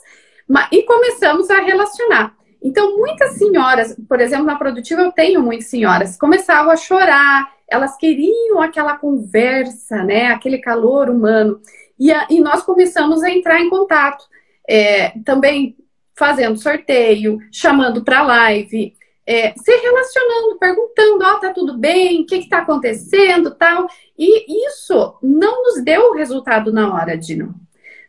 [0.70, 2.36] e começamos a relacionar.
[2.62, 7.96] Então, muitas senhoras, por exemplo, na produtiva eu tenho muitas senhoras, começavam a chorar, elas
[7.96, 10.26] queriam aquela conversa, né?
[10.26, 11.58] Aquele calor humano.
[11.98, 14.24] E, a, e nós começamos a entrar em contato.
[14.68, 15.74] É, também
[16.14, 18.94] fazendo sorteio, chamando para live,
[19.26, 23.86] é, se relacionando, perguntando, ó, oh, tá tudo bem, o que está acontecendo, tal.
[24.18, 27.54] E isso não nos deu o resultado na hora, Dino.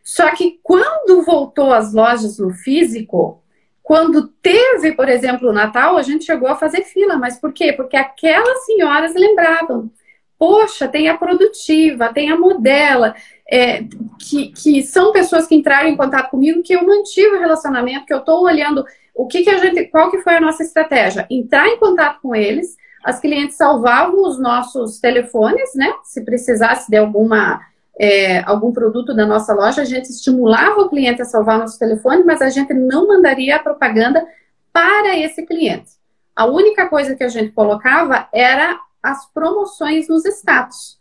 [0.02, 3.42] Só que quando voltou às lojas no físico,
[3.82, 7.16] quando teve, por exemplo, o Natal, a gente chegou a fazer fila.
[7.16, 7.72] Mas por quê?
[7.72, 9.90] Porque aquelas senhoras lembravam.
[10.38, 13.14] Poxa, tem a produtiva, tem a modela,
[13.48, 13.84] é,
[14.18, 18.12] que, que são pessoas que entraram em contato comigo, que eu mantive o relacionamento, que
[18.12, 21.26] eu estou olhando o que, que a gente, qual que foi a nossa estratégia?
[21.30, 25.92] Entrar em contato com eles, as clientes salvavam os nossos telefones, né?
[26.02, 27.60] Se precisasse de alguma
[27.98, 32.24] é, algum produto da nossa loja, a gente estimulava o cliente a salvar nosso telefone,
[32.24, 34.26] mas a gente não mandaria a propaganda
[34.72, 35.92] para esse cliente.
[36.34, 40.98] A única coisa que a gente colocava era as promoções nos status.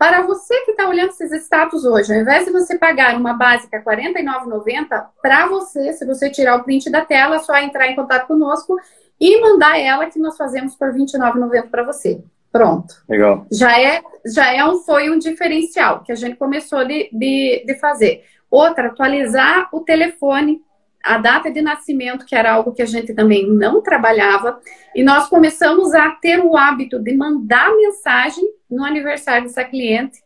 [0.00, 3.76] Para você que está olhando esses status hoje, ao invés de você pagar uma básica
[3.76, 7.94] R$ 49,90, para você, se você tirar o print da tela, é só entrar em
[7.94, 8.78] contato conosco
[9.20, 12.24] e mandar ela que nós fazemos por R$ 29,90 para você.
[12.50, 12.94] Pronto.
[13.06, 13.46] Legal.
[13.52, 17.74] Já é, já é um, foi um diferencial que a gente começou de, de, de
[17.74, 18.24] fazer.
[18.50, 20.62] Outra, atualizar o telefone
[21.04, 24.60] a data de nascimento, que era algo que a gente também não trabalhava,
[24.94, 30.18] e nós começamos a ter o hábito de mandar mensagem no aniversário dessa cliente,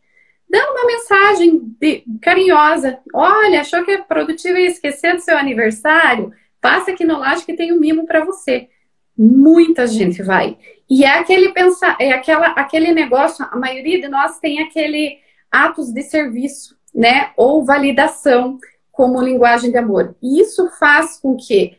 [0.49, 2.99] dando uma mensagem de, carinhosa.
[3.13, 6.31] Olha, achou que é produtivo e esquecer do seu aniversário?
[6.61, 8.69] Passa aqui no laje que tem um mimo para você.
[9.17, 10.57] Muita gente vai.
[10.89, 15.19] E é aquele pensar, é aquela, aquele negócio, a maioria de nós tem aquele
[15.51, 17.31] atos de serviço, né?
[17.35, 18.59] Ou validação
[18.91, 20.15] como linguagem de amor.
[20.21, 21.77] E isso faz com que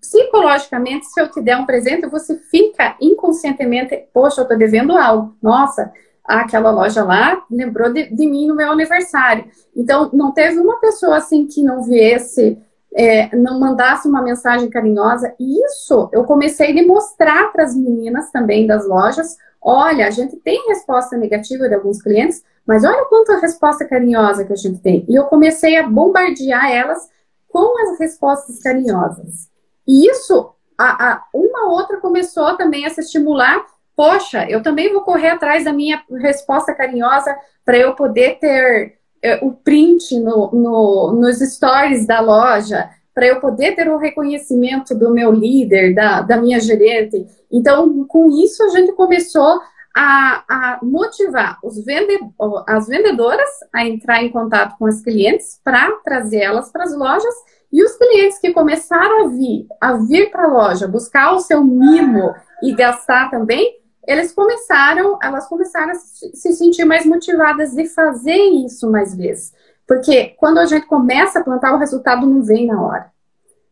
[0.00, 5.36] psicologicamente, se eu te der um presente, você fica inconscientemente, poxa, eu tô devendo algo.
[5.42, 5.92] Nossa,
[6.24, 9.44] aquela loja lá lembrou de, de mim no meu aniversário.
[9.76, 12.58] Então, não teve uma pessoa assim que não viesse
[12.94, 15.34] é, não mandasse uma mensagem carinhosa.
[15.38, 19.36] E isso eu comecei a mostrar para as meninas também das lojas.
[19.60, 24.52] Olha, a gente tem resposta negativa de alguns clientes, mas olha quanta resposta carinhosa que
[24.52, 25.04] a gente tem.
[25.08, 27.08] E eu comecei a bombardear elas
[27.52, 29.50] com as respostas carinhosas.
[29.86, 33.64] E isso, a, a, uma outra começou também a se estimular.
[33.94, 39.44] Poxa, eu também vou correr atrás da minha resposta carinhosa para eu poder ter é,
[39.44, 45.12] o print no, no, nos stories da loja, para eu poder ter o reconhecimento do
[45.12, 47.26] meu líder, da, da minha gerente.
[47.50, 49.60] Então, com isso, a gente começou
[49.94, 52.18] a, a motivar os vende,
[52.66, 57.34] as vendedoras a entrar em contato com as clientes para trazer elas para as lojas
[57.72, 61.64] e os clientes que começaram a vir, a vir para a loja, buscar o seu
[61.64, 68.36] mimo e gastar também, eles começaram, elas começaram a se sentir mais motivadas de fazer
[68.36, 69.52] isso mais vezes.
[69.86, 73.10] Porque quando a gente começa a plantar, o resultado não vem na hora,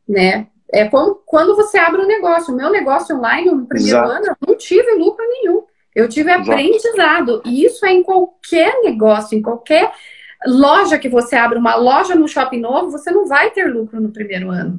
[0.08, 0.46] né?
[0.72, 2.54] É como quando você abre um negócio.
[2.54, 4.12] O meu negócio online, no primeiro Exato.
[4.12, 5.64] ano, eu não tive lucro nenhum.
[5.94, 6.50] Eu tive Exato.
[6.50, 7.42] aprendizado.
[7.44, 9.90] E isso é em qualquer negócio, em qualquer
[10.46, 14.10] loja que você abre, uma loja no shopping novo, você não vai ter lucro no
[14.10, 14.78] primeiro ano.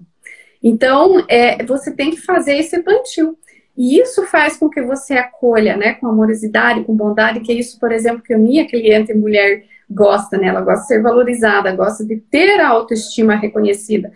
[0.64, 3.38] Então, é, você tem que fazer esse plantio.
[3.76, 7.80] E isso faz com que você acolha, né, com amorosidade, com bondade, que é isso,
[7.80, 10.48] por exemplo, que a minha cliente mulher gosta, né?
[10.48, 14.12] Ela gosta de ser valorizada, gosta de ter a autoestima reconhecida.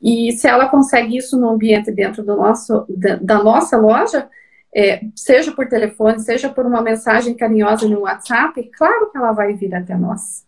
[0.00, 4.28] E se ela consegue isso no ambiente dentro do nosso, da, da nossa loja,
[4.74, 9.54] é, seja por telefone, seja por uma mensagem carinhosa no WhatsApp, claro que ela vai
[9.54, 10.44] vir até nós.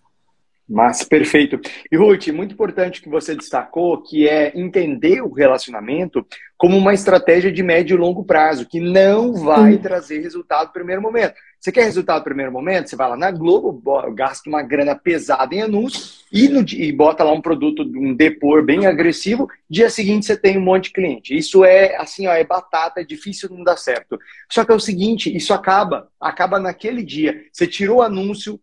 [0.68, 1.60] Mas perfeito.
[1.90, 7.52] E Ruth, muito importante que você destacou que é entender o relacionamento como uma estratégia
[7.52, 11.34] de médio e longo prazo, que não vai trazer resultado no primeiro momento.
[11.62, 12.90] Você quer resultado no primeiro momento?
[12.90, 13.80] Você vai lá na Globo,
[14.14, 18.64] gasta uma grana pesada em anúncio e, no, e bota lá um produto, um depor
[18.64, 19.48] bem agressivo.
[19.70, 21.36] Dia seguinte você tem um monte de cliente.
[21.36, 24.18] Isso é assim, ó, é batata, é difícil não dar certo.
[24.50, 27.44] Só que é o seguinte, isso acaba, acaba naquele dia.
[27.52, 28.58] Você tirou o anúncio,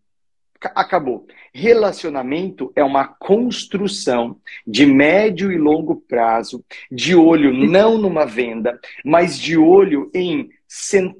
[0.60, 1.26] acabou.
[1.54, 4.36] Relacionamento é uma construção
[4.66, 11.19] de médio e longo prazo, de olho não numa venda, mas de olho em centenas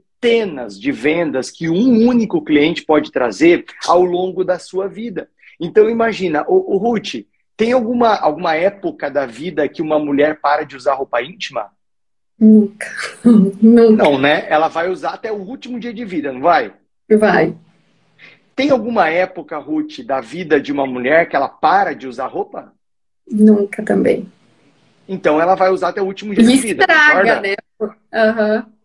[0.78, 5.30] de vendas que um único cliente pode trazer ao longo da sua vida.
[5.58, 7.24] Então imagina, o, o Ruth,
[7.56, 11.70] tem alguma, alguma época da vida que uma mulher para de usar roupa íntima?
[12.38, 12.86] Nunca.
[13.24, 14.02] Nunca.
[14.02, 14.46] Não, né?
[14.50, 16.72] Ela vai usar até o último dia de vida, não vai?
[17.18, 17.54] Vai.
[18.54, 22.74] Tem alguma época, Ruth, da vida de uma mulher que ela para de usar roupa?
[23.30, 24.30] Nunca também.
[25.08, 26.82] Então ela vai usar até o último dia e de vida.
[26.82, 27.56] Estraga, né?
[27.80, 28.79] Uhum.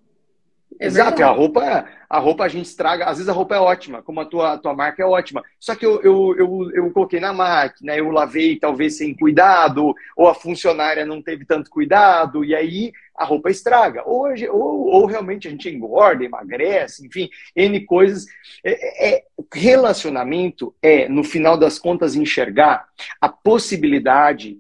[0.80, 4.02] É Exato, a roupa, a roupa a gente estraga, às vezes a roupa é ótima,
[4.02, 5.44] como a tua, a tua marca é ótima.
[5.60, 10.28] Só que eu, eu, eu, eu coloquei na máquina, eu lavei talvez sem cuidado, ou
[10.28, 14.04] a funcionária não teve tanto cuidado, e aí a roupa estraga.
[14.06, 18.26] Ou, ou, ou realmente a gente engorda, emagrece, enfim, N coisas.
[18.64, 22.88] É, é, relacionamento é, no final das contas, enxergar
[23.22, 24.60] a possibilidade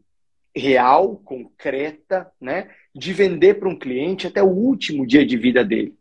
[0.56, 2.70] real, concreta, né?
[2.96, 5.94] De vender para um cliente até o último dia de vida dele.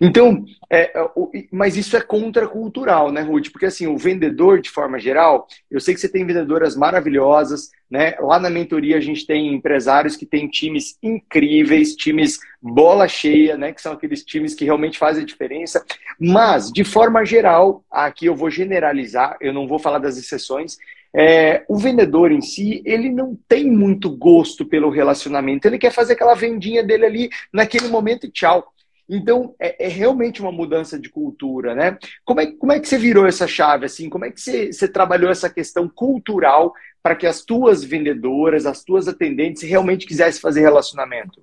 [0.00, 1.10] Então, é, é
[1.52, 3.50] mas isso é contracultural, né, Ruth?
[3.52, 8.14] Porque assim, o vendedor, de forma geral, eu sei que você tem vendedoras maravilhosas, né?
[8.18, 13.72] Lá na mentoria a gente tem empresários que têm times incríveis, times bola cheia, né?
[13.72, 15.84] Que são aqueles times que realmente fazem a diferença.
[16.18, 20.78] Mas, de forma geral, aqui eu vou generalizar, eu não vou falar das exceções,
[21.14, 25.66] é, o vendedor em si, ele não tem muito gosto pelo relacionamento.
[25.66, 28.72] Ele quer fazer aquela vendinha dele ali naquele momento e tchau.
[29.08, 31.98] Então, é, é, realmente uma mudança de cultura, né?
[32.26, 34.10] Como é, como é que você virou essa chave, assim?
[34.10, 38.84] Como é que você, você trabalhou essa questão cultural para que as tuas vendedoras, as
[38.84, 41.42] tuas atendentes realmente quisessem fazer relacionamento?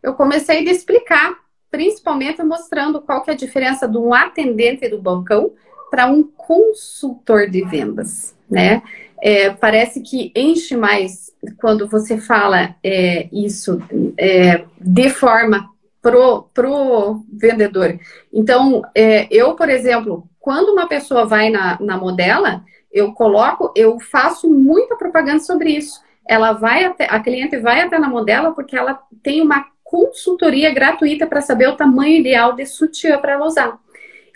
[0.00, 1.36] Eu comecei a explicar,
[1.68, 5.52] principalmente mostrando qual que é a diferença de um atendente do balcão
[5.90, 8.37] para um consultor de vendas.
[8.50, 8.82] Né?
[9.20, 13.80] É, parece que enche mais quando você fala é, isso
[14.16, 15.68] é, de forma
[16.00, 17.98] pro, pro vendedor.
[18.32, 23.98] Então, é, eu, por exemplo, quando uma pessoa vai na, na Modela, eu coloco, eu
[24.00, 26.00] faço muita propaganda sobre isso.
[26.26, 31.26] Ela vai até, a cliente vai até na Modela porque ela tem uma consultoria gratuita
[31.26, 33.78] para saber o tamanho ideal de sutiã para ela usar.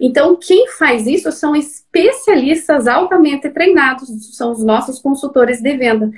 [0.04, 6.10] Então, quem faz isso são especialistas altamente treinados, são os nossos consultores de venda.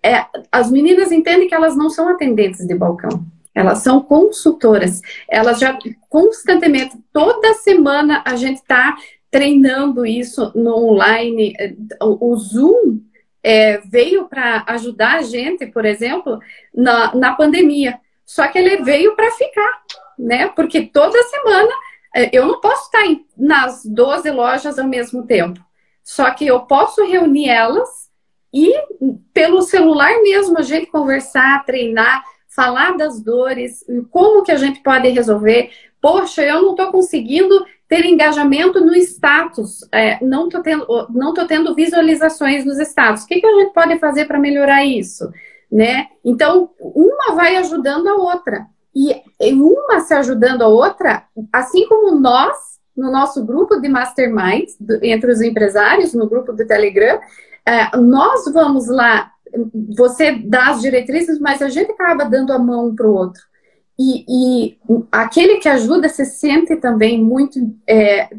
[0.00, 5.02] É, as meninas entendem que elas não são atendentes de balcão, elas são consultoras.
[5.28, 5.76] Elas já
[6.08, 8.96] constantemente, toda semana, a gente está
[9.28, 11.52] treinando isso no online.
[12.00, 13.00] O Zoom
[13.42, 16.38] é, veio para ajudar a gente, por exemplo,
[16.72, 17.98] na, na pandemia.
[18.24, 19.82] Só que ele veio para ficar,
[20.16, 20.46] né?
[20.48, 21.72] Porque toda semana
[22.32, 23.04] eu não posso estar
[23.36, 25.60] nas 12 lojas ao mesmo tempo.
[26.02, 27.88] Só que eu posso reunir elas
[28.54, 28.72] e,
[29.34, 35.08] pelo celular mesmo, a gente conversar, treinar, falar das dores, como que a gente pode
[35.08, 35.70] resolver.
[36.00, 41.46] Poxa, eu não estou conseguindo ter engajamento no status, é, não estou tendo, não tô
[41.46, 43.24] tendo visualizações nos status.
[43.24, 45.30] O que, que a gente pode fazer para melhorar isso?
[45.70, 46.06] Né?
[46.24, 48.66] Então, uma vai ajudando a outra.
[48.98, 49.22] E
[49.52, 52.56] uma se ajudando a outra, assim como nós,
[52.96, 54.70] no nosso grupo de mastermind,
[55.02, 57.20] entre os empresários, no grupo do Telegram,
[57.66, 59.30] é, nós vamos lá,
[59.94, 63.42] você dá as diretrizes, mas a gente acaba dando a mão um para o outro.
[63.98, 64.78] E, e,
[65.12, 68.30] aquele que ajuda se sente também muito é,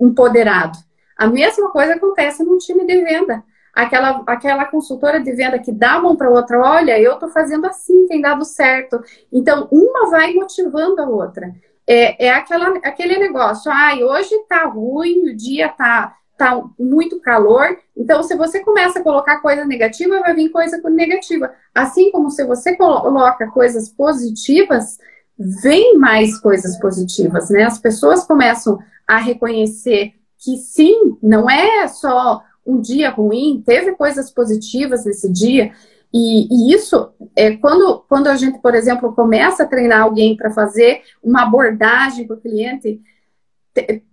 [0.00, 0.76] empoderado.
[1.16, 3.44] A mesma coisa acontece num time de venda
[3.74, 8.06] aquela, aquela consultora de venda que dá mão para outra, olha, eu estou fazendo assim,
[8.06, 9.02] tem dado certo.
[9.32, 11.54] Então, uma vai motivando a outra.
[11.86, 17.20] É, é aquela, aquele negócio, ai, ah, hoje está ruim, o dia está tá muito
[17.20, 17.78] calor.
[17.96, 21.52] Então, se você começa a colocar coisa negativa, vai vir coisa negativa.
[21.74, 24.98] Assim como se você coloca coisas positivas,
[25.38, 27.64] vem mais coisas positivas, né?
[27.64, 34.30] As pessoas começam a reconhecer que sim, não é só um dia ruim, teve coisas
[34.30, 35.72] positivas nesse dia.
[36.12, 40.50] E, e, isso é quando, quando a gente, por exemplo, começa a treinar alguém para
[40.50, 43.00] fazer uma abordagem para o cliente.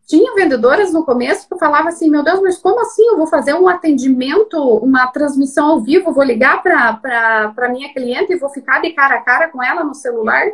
[0.06, 3.04] Tinha vendedoras no começo que falavam assim: Meu Deus, mas como assim?
[3.08, 8.32] Eu vou fazer um atendimento, uma transmissão ao vivo, vou ligar para a minha cliente
[8.32, 10.46] e vou ficar de cara a cara com ela no celular?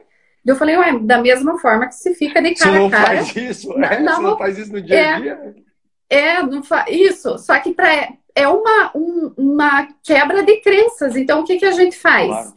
[0.45, 3.23] Eu falei: Ué, da mesma forma que se fica de cara a cara.
[3.23, 3.77] Você não faz isso?
[3.77, 5.31] Não, Você não faz isso no dia a é, dia?
[5.33, 5.53] É,
[6.43, 6.85] não fa...
[6.89, 7.37] isso.
[7.37, 8.09] Só que pra...
[8.35, 11.15] é uma, um, uma quebra de crenças.
[11.15, 12.27] Então, o que, que a gente faz?
[12.27, 12.53] Claro.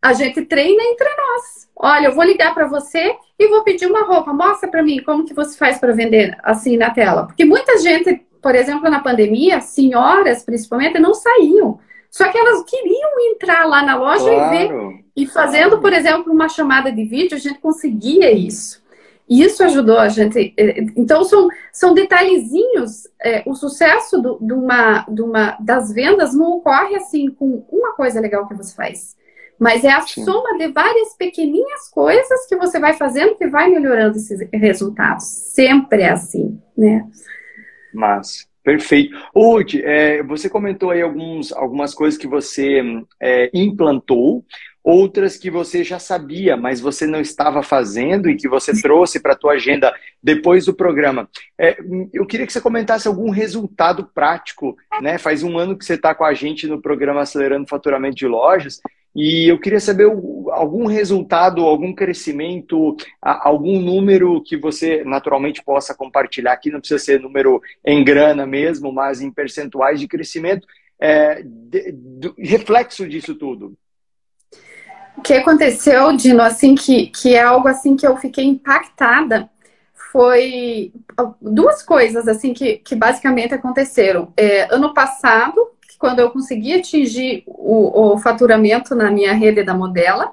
[0.00, 1.68] A gente treina entre nós.
[1.74, 4.32] Olha, eu vou ligar para você e vou pedir uma roupa.
[4.32, 7.26] Mostra para mim como que você faz para vender assim na tela.
[7.26, 11.80] Porque muita gente, por exemplo, na pandemia, senhoras principalmente, não saíam.
[12.10, 14.54] Só que elas queriam entrar lá na loja claro.
[14.54, 15.04] e ver.
[15.16, 18.82] E fazendo, por exemplo, uma chamada de vídeo, a gente conseguia isso.
[19.28, 20.54] E isso ajudou a gente.
[20.56, 23.06] É, então, são, são detalhezinhos.
[23.22, 27.94] É, o sucesso do, de uma, de uma, das vendas não ocorre assim com uma
[27.94, 29.16] coisa legal que você faz.
[29.58, 30.24] Mas é a Sim.
[30.24, 35.24] soma de várias pequeninhas coisas que você vai fazendo que vai melhorando esses resultados.
[35.24, 37.06] Sempre é assim, né?
[37.92, 39.16] Mas, perfeito.
[39.34, 42.80] Ruth, é, você comentou aí alguns, algumas coisas que você
[43.20, 44.44] é, implantou
[44.88, 49.34] outras que você já sabia, mas você não estava fazendo e que você trouxe para
[49.34, 51.28] a tua agenda depois do programa.
[51.58, 51.76] É,
[52.10, 55.18] eu queria que você comentasse algum resultado prático, né?
[55.18, 58.80] Faz um ano que você está com a gente no programa Acelerando Faturamento de Lojas
[59.14, 66.54] e eu queria saber algum resultado, algum crescimento, algum número que você naturalmente possa compartilhar
[66.54, 70.66] aqui, não precisa ser número em grana mesmo, mas em percentuais de crescimento,
[70.98, 73.76] é, de, de, reflexo disso tudo.
[75.18, 79.50] O que aconteceu, Dino, assim, que, que é algo assim que eu fiquei impactada,
[80.12, 80.92] foi
[81.42, 84.32] duas coisas, assim, que, que basicamente aconteceram.
[84.36, 90.32] É, ano passado, quando eu consegui atingir o, o faturamento na minha rede da Modela,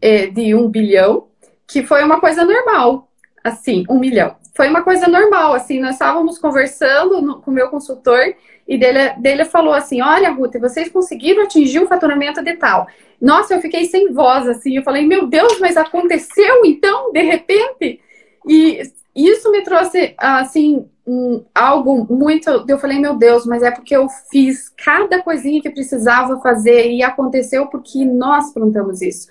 [0.00, 1.26] é, de um bilhão,
[1.66, 3.10] que foi uma coisa normal,
[3.44, 4.34] assim, um milhão.
[4.56, 8.34] Foi uma coisa normal, assim, nós estávamos conversando no, com o meu consultor
[8.66, 12.86] e dele, dele falou assim, olha, Ruth, vocês conseguiram atingir o faturamento de tal.
[13.20, 14.74] Nossa, eu fiquei sem voz, assim.
[14.76, 18.00] Eu falei, meu Deus, mas aconteceu então, de repente?
[18.48, 18.80] E
[19.14, 22.64] isso me trouxe, assim, um, algo muito.
[22.66, 27.02] Eu falei, meu Deus, mas é porque eu fiz cada coisinha que precisava fazer e
[27.02, 29.28] aconteceu porque nós plantamos isso.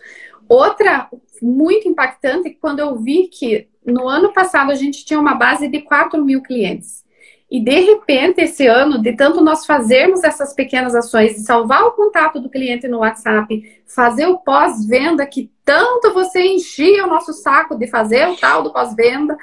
[0.48, 1.10] Outra
[1.42, 5.82] muito impactante, quando eu vi que no ano passado a gente tinha uma base de
[5.82, 7.06] 4 mil clientes.
[7.50, 11.92] E de repente, esse ano, de tanto nós fazermos essas pequenas ações de salvar o
[11.92, 17.78] contato do cliente no WhatsApp, fazer o pós-venda, que tanto você enchia o nosso saco
[17.78, 19.38] de fazer o tal do pós-venda,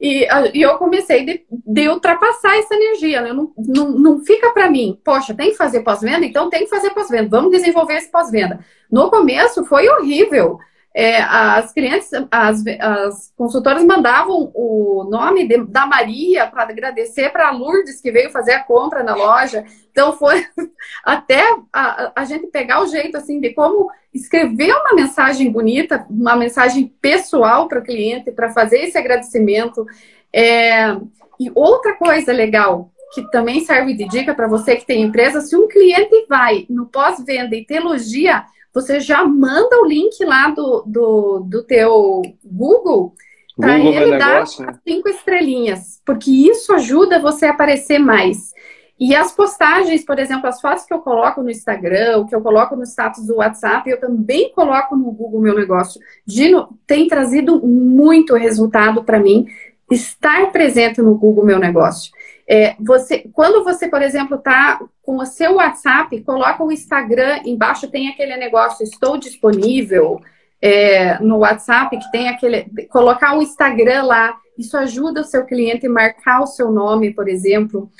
[0.00, 3.20] e, e, eu comecei de, de, ultrapassar essa energia.
[3.20, 3.32] Né?
[3.32, 6.26] Não, não, não fica para mim, poxa, tem que fazer pós-venda?
[6.26, 7.28] Então tem que fazer pós-venda.
[7.28, 8.58] Vamos desenvolver esse pós-venda.
[8.90, 10.58] No começo foi horrível
[10.94, 17.48] é, as clientes, as, as, consultoras mandavam o nome de, da Maria para agradecer para
[17.48, 19.64] a Lourdes que veio fazer a compra na loja.
[19.90, 20.46] Então foi
[21.02, 26.36] até a, a gente pegar o jeito assim de como escrever uma mensagem bonita, uma
[26.36, 29.86] mensagem pessoal para o cliente, para fazer esse agradecimento.
[30.30, 30.94] É,
[31.40, 35.54] e outra coisa legal que também serve de dica para você que tem empresa, se
[35.54, 38.42] um cliente vai no pós-venda e te elogia,
[38.72, 43.14] você já manda o link lá do, do, do teu Google
[43.56, 44.72] para ele dar negócio, né?
[44.86, 48.52] cinco estrelinhas, porque isso ajuda você a aparecer mais.
[48.98, 52.40] E as postagens, por exemplo, as fotos que eu coloco no Instagram, o que eu
[52.40, 56.00] coloco no status do WhatsApp, eu também coloco no Google Meu Negócio.
[56.26, 59.46] Gino, tem trazido muito resultado para mim
[59.90, 62.12] estar presente no Google Meu Negócio.
[62.48, 67.90] É, você, quando você, por exemplo, está com o seu WhatsApp, coloca o Instagram embaixo,
[67.90, 70.20] tem aquele negócio, estou disponível
[70.60, 72.66] é, no WhatsApp, que tem aquele.
[72.88, 77.28] Colocar o Instagram lá, isso ajuda o seu cliente a marcar o seu nome, por
[77.28, 77.90] exemplo.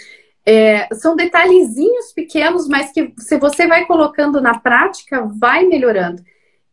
[0.45, 6.23] É, são detalhezinhos pequenos, mas que se você vai colocando na prática, vai melhorando.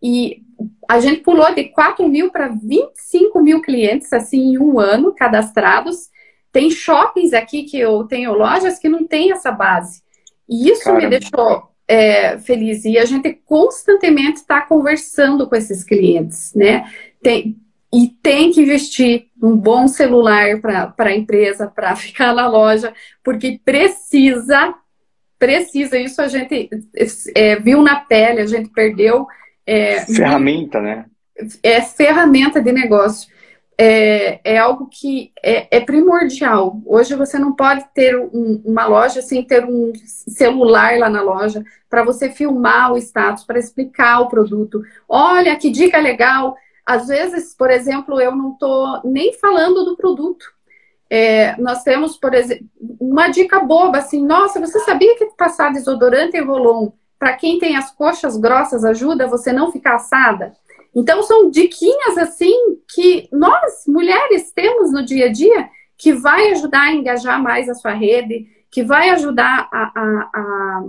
[0.01, 0.41] E
[0.87, 6.09] a gente pulou de 4 mil para 25 mil clientes, assim, em um ano, cadastrados.
[6.51, 10.01] Tem shoppings aqui que eu tenho lojas que não tem essa base.
[10.47, 11.03] E isso Caramba.
[11.03, 12.85] me deixou é, feliz.
[12.85, 16.91] E a gente constantemente está conversando com esses clientes, né?
[17.21, 17.57] Tem,
[17.93, 22.93] e tem que investir um bom celular para a empresa, para ficar na loja,
[23.23, 24.73] porque precisa,
[25.37, 25.97] precisa.
[25.97, 26.69] Isso a gente
[27.35, 29.27] é, viu na pele, a gente perdeu.
[29.65, 31.05] É, ferramenta, né?
[31.63, 33.29] É ferramenta de negócio
[33.81, 36.81] é, é algo que é, é, primordial.
[36.85, 41.63] Hoje você não pode ter um, uma loja sem ter um celular lá na loja
[41.89, 44.81] para você filmar o status, para explicar o produto.
[45.07, 46.57] Olha que dica legal.
[46.85, 50.45] Às vezes, por exemplo, eu não estou nem falando do produto.
[51.09, 52.67] É, nós temos, por exemplo,
[52.99, 57.77] uma dica boba assim: nossa, você sabia que passar desodorante e rolon para quem tem
[57.77, 60.53] as coxas grossas ajuda você não ficar assada?
[60.95, 62.53] Então, são diquinhas assim
[62.93, 63.58] que nós,
[63.89, 68.47] mulheres, temos no dia a dia que vai ajudar a engajar mais a sua rede,
[68.71, 70.83] que vai ajudar a, a, a,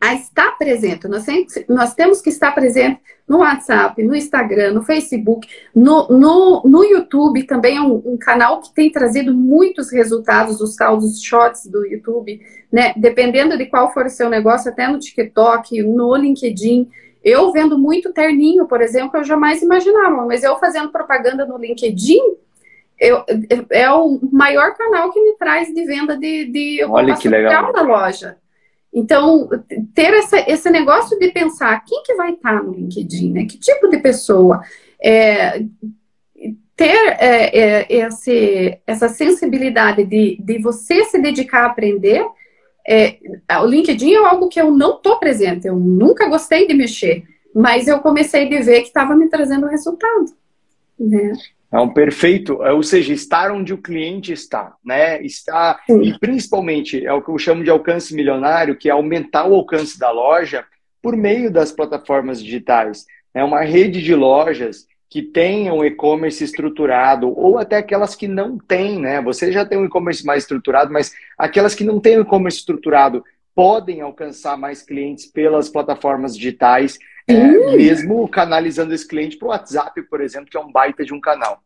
[0.00, 1.08] a estar presente.
[1.08, 1.24] Nós,
[1.68, 7.44] nós, temos que estar presente no WhatsApp, no Instagram, no Facebook, no, no, no YouTube
[7.44, 11.86] também é um, um, canal que tem trazido muitos resultados, os tal dos shots do
[11.86, 12.40] YouTube,
[12.70, 12.92] né?
[12.96, 16.88] Dependendo de qual for o seu negócio, até no TikTok, no LinkedIn.
[17.22, 22.20] Eu vendo muito terninho, por exemplo, eu jamais imaginava, mas eu fazendo propaganda no LinkedIn,
[22.98, 23.24] eu,
[23.70, 27.72] é o maior canal que me traz de venda de, de Olha que legal.
[27.72, 28.36] na loja.
[28.92, 29.48] Então,
[29.94, 33.44] ter essa, esse negócio de pensar quem que vai estar no LinkedIn, né?
[33.44, 34.62] Que tipo de pessoa?
[35.00, 35.62] É,
[36.74, 42.24] ter é, é, esse, essa sensibilidade de, de você se dedicar a aprender
[42.88, 43.18] é,
[43.60, 47.24] o LinkedIn é algo que eu não estou presente, eu nunca gostei de mexer,
[47.54, 50.26] mas eu comecei a ver que estava me trazendo resultado.
[50.98, 51.34] Né?
[51.70, 55.20] É um perfeito, é, ou seja, estar onde o cliente está, né?
[55.22, 56.00] Está, Sim.
[56.02, 59.98] e principalmente é o que eu chamo de alcance milionário, que é aumentar o alcance
[59.98, 60.64] da loja
[61.02, 63.04] por meio das plataformas digitais.
[63.34, 68.98] É uma rede de lojas que tenham e-commerce estruturado, ou até aquelas que não têm,
[68.98, 69.22] né?
[69.22, 73.24] Você já tem um e-commerce mais estruturado, mas aquelas que não têm um e-commerce estruturado
[73.54, 77.34] podem alcançar mais clientes pelas plataformas digitais, é,
[77.76, 81.20] mesmo canalizando esse cliente para o WhatsApp, por exemplo, que é um baita de um
[81.20, 81.62] canal.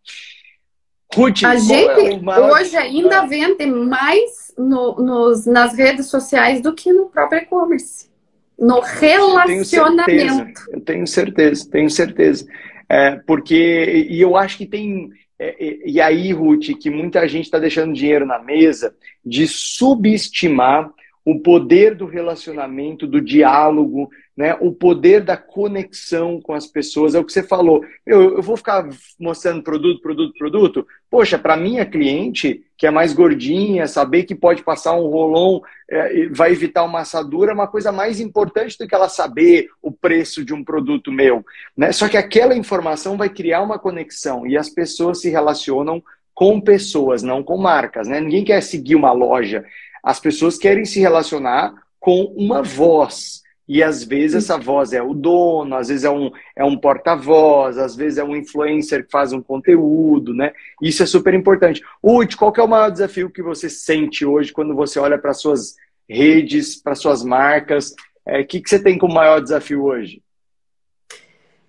[1.15, 2.53] Ruth, a gente é maior...
[2.53, 8.11] hoje ainda vende mais no, nos, nas redes sociais do que no próprio e-commerce.
[8.59, 9.75] No relacionamento.
[9.75, 12.47] Eu tenho certeza, eu tenho certeza, tenho certeza.
[12.93, 15.09] É, porque, e eu acho que tem.
[15.39, 20.93] É, e aí, Ruth, que muita gente está deixando dinheiro na mesa de subestimar
[21.25, 24.57] o poder do relacionamento, do diálogo, né?
[24.61, 27.15] o poder da conexão com as pessoas.
[27.15, 27.85] É o que você falou.
[28.07, 30.87] Eu, eu vou ficar mostrando produto, produto, produto.
[31.11, 36.27] Poxa, para minha cliente, que é mais gordinha, saber que pode passar um rolão, é,
[36.29, 40.45] vai evitar uma assadura, é uma coisa mais importante do que ela saber o preço
[40.45, 41.45] de um produto meu.
[41.77, 41.93] Né?
[41.93, 46.03] Só que aquela informação vai criar uma conexão e as pessoas se relacionam
[46.35, 48.19] com pessoas, não com marcas, né?
[48.19, 49.65] Ninguém quer seguir uma loja.
[50.03, 53.42] As pessoas querem se relacionar com uma voz.
[53.73, 57.79] E às vezes essa voz é o dono, às vezes é um, é um porta-voz,
[57.79, 60.53] às vezes é um influencer que faz um conteúdo, né?
[60.83, 61.81] Isso é super importante.
[62.03, 65.75] Ute, qual é o maior desafio que você sente hoje quando você olha para suas
[66.07, 67.93] redes, para suas marcas?
[67.93, 67.95] O
[68.27, 70.23] é, que, que você tem como maior desafio hoje?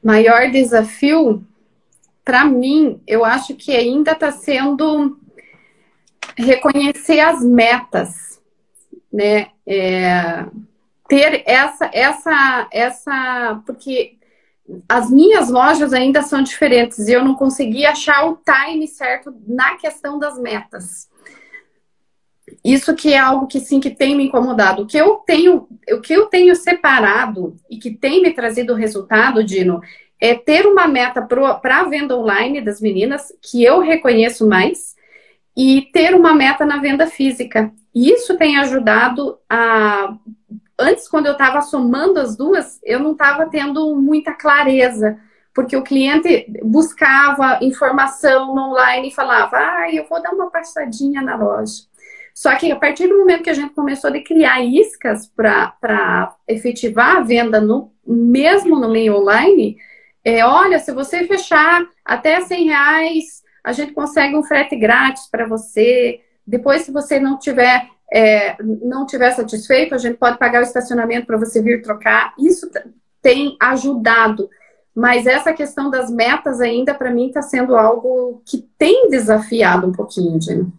[0.03, 1.41] Maior desafio
[2.25, 5.17] para mim, eu acho que ainda está sendo
[6.37, 8.41] reconhecer as metas,
[9.09, 9.47] né?
[9.65, 10.45] É,
[11.07, 14.17] ter essa, essa, essa, porque
[14.87, 19.75] as minhas lojas ainda são diferentes e eu não consegui achar o time certo na
[19.75, 21.09] questão das metas.
[22.63, 24.83] Isso que é algo que sim que tem me incomodado.
[24.83, 29.43] O que eu tenho, o que eu tenho separado e que tem me trazido resultado,
[29.43, 29.81] Dino,
[30.19, 34.95] é ter uma meta para a venda online das meninas, que eu reconheço mais,
[35.55, 37.71] e ter uma meta na venda física.
[37.93, 40.15] Isso tem ajudado a.
[40.77, 45.19] Antes, quando eu estava somando as duas, eu não estava tendo muita clareza,
[45.53, 51.35] porque o cliente buscava informação online e falava: ah, eu vou dar uma passadinha na
[51.35, 51.83] loja.
[52.33, 57.17] Só que a partir do momento que a gente começou a criar iscas para efetivar
[57.17, 59.77] a venda no, mesmo no meio online,
[60.25, 65.45] é, olha, se você fechar até 100 reais, a gente consegue um frete grátis para
[65.45, 66.21] você.
[66.45, 71.25] Depois, se você não tiver, é, não tiver satisfeito, a gente pode pagar o estacionamento
[71.25, 72.35] para você vir trocar.
[72.37, 72.69] Isso
[73.21, 74.47] tem ajudado.
[74.95, 79.91] Mas essa questão das metas ainda, para mim, está sendo algo que tem desafiado um
[79.91, 80.71] pouquinho, Jim.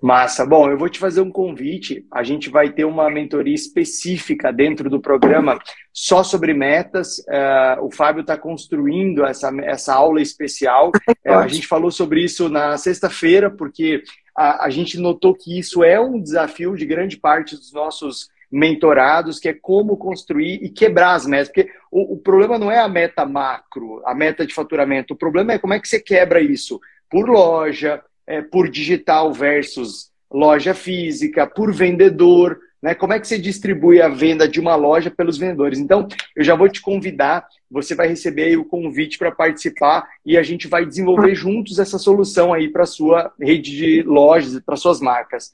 [0.00, 0.44] Massa.
[0.44, 2.06] Bom, eu vou te fazer um convite.
[2.12, 5.58] A gente vai ter uma mentoria específica dentro do programa
[5.90, 7.18] só sobre metas.
[7.20, 10.92] Uh, o Fábio está construindo essa, essa aula especial.
[11.08, 14.02] Uh, a gente falou sobre isso na sexta-feira, porque
[14.36, 19.38] a, a gente notou que isso é um desafio de grande parte dos nossos mentorados,
[19.40, 21.48] que é como construir e quebrar as metas.
[21.48, 25.14] Porque o, o problema não é a meta macro, a meta de faturamento.
[25.14, 26.80] O problema é como é que você quebra isso
[27.10, 32.94] por loja, é, por digital versus loja física, por vendedor, né?
[32.94, 35.80] Como é que você distribui a venda de uma loja pelos vendedores?
[35.80, 36.06] Então,
[36.36, 40.68] eu já vou te convidar, você vai receber o convite para participar e a gente
[40.68, 45.50] vai desenvolver juntos essa solução aí para sua rede de lojas, para suas marcas.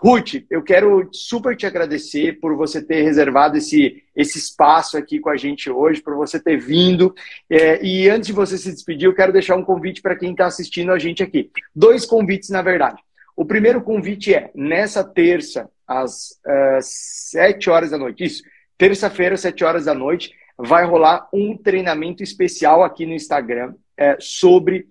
[0.00, 5.30] Ruth, eu quero super te agradecer por você ter reservado esse, esse espaço aqui com
[5.30, 7.14] a gente hoje, por você ter vindo.
[7.48, 10.46] É, e antes de você se despedir, eu quero deixar um convite para quem está
[10.46, 11.52] assistindo a gente aqui.
[11.72, 13.00] Dois convites, na verdade.
[13.36, 18.42] O primeiro convite é, nessa terça, às uh, sete horas da noite, isso,
[18.78, 24.86] terça-feira, sete horas da noite, vai rolar um treinamento especial aqui no Instagram é, sobre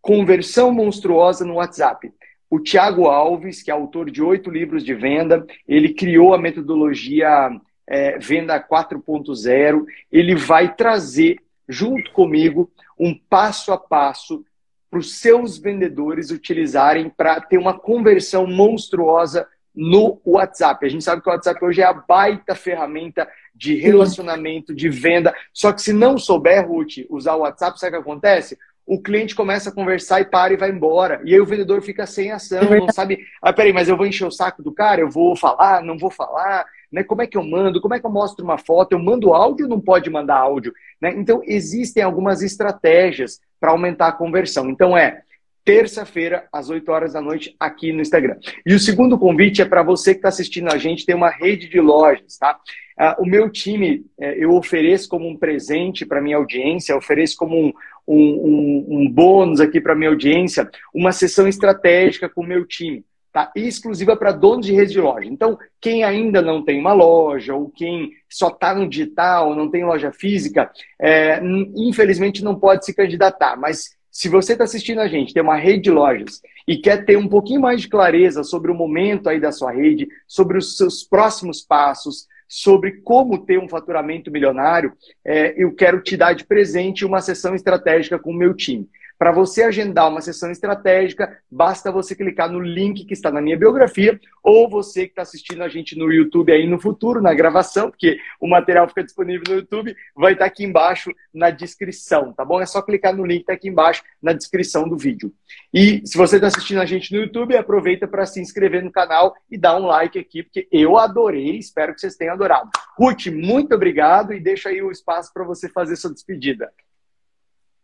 [0.00, 2.12] conversão monstruosa no WhatsApp.
[2.48, 7.50] O Tiago Alves, que é autor de oito livros de venda, ele criou a metodologia
[7.86, 9.84] é, Venda 4.0.
[10.10, 11.38] Ele vai trazer,
[11.68, 14.44] junto comigo, um passo a passo
[14.90, 20.84] para os seus vendedores utilizarem para ter uma conversão monstruosa no WhatsApp.
[20.84, 25.34] A gente sabe que o WhatsApp hoje é a baita ferramenta de relacionamento, de venda.
[25.52, 28.58] Só que se não souber, Ruth, usar o WhatsApp, sabe o que acontece?
[28.88, 31.20] o cliente começa a conversar e para e vai embora.
[31.22, 33.18] E aí o vendedor fica sem ação, é não sabe.
[33.40, 35.02] Ah, peraí, mas eu vou encher o saco do cara?
[35.02, 35.82] Eu vou falar?
[35.82, 36.64] Não vou falar?
[36.92, 37.02] Né?
[37.02, 37.80] Como é que eu mando?
[37.80, 38.92] Como é que eu mostro uma foto?
[38.92, 40.72] Eu mando áudio não pode mandar áudio?
[41.00, 41.14] Né?
[41.16, 44.68] Então, existem algumas estratégias para aumentar a conversão.
[44.70, 45.22] Então, é
[45.68, 48.38] terça-feira, às 8 horas da noite, aqui no Instagram.
[48.64, 51.68] E o segundo convite é para você que está assistindo a gente, tem uma rede
[51.68, 52.58] de lojas, tá?
[52.98, 57.54] Uh, o meu time, uh, eu ofereço como um presente para minha audiência, ofereço como
[57.54, 57.72] um,
[58.06, 63.04] um, um, um bônus aqui para minha audiência, uma sessão estratégica com o meu time,
[63.32, 63.50] tá?
[63.54, 65.28] Exclusiva para donos de rede de loja.
[65.28, 69.84] Então, quem ainda não tem uma loja, ou quem só está no digital, não tem
[69.84, 70.70] loja física,
[71.00, 71.40] é,
[71.76, 75.82] infelizmente não pode se candidatar, mas se você está assistindo a gente, tem uma rede
[75.82, 79.52] de lojas e quer ter um pouquinho mais de clareza sobre o momento aí da
[79.52, 84.92] sua rede, sobre os seus próximos passos, sobre como ter um faturamento milionário,
[85.24, 88.88] é, eu quero te dar de presente uma sessão estratégica com o meu time.
[89.18, 93.56] Para você agendar uma sessão estratégica, basta você clicar no link que está na minha
[93.56, 97.90] biografia, ou você que está assistindo a gente no YouTube aí no futuro, na gravação,
[97.90, 102.44] porque o material fica disponível no YouTube, vai estar tá aqui embaixo na descrição, tá
[102.44, 102.60] bom?
[102.60, 105.34] É só clicar no link que está aqui embaixo na descrição do vídeo.
[105.74, 109.34] E se você está assistindo a gente no YouTube, aproveita para se inscrever no canal
[109.50, 112.70] e dar um like aqui, porque eu adorei, espero que vocês tenham adorado.
[112.96, 116.70] Ruth, muito obrigado e deixa aí o espaço para você fazer sua despedida.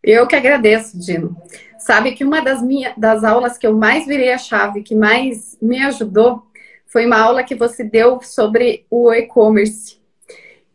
[0.05, 1.34] Eu que agradeço, Dino.
[1.78, 5.57] Sabe que uma das minhas das aulas que eu mais virei a chave, que mais
[5.61, 6.46] me ajudou,
[6.86, 9.98] foi uma aula que você deu sobre o e-commerce.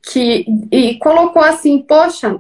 [0.02, 2.40] Que, e colocou assim, poxa,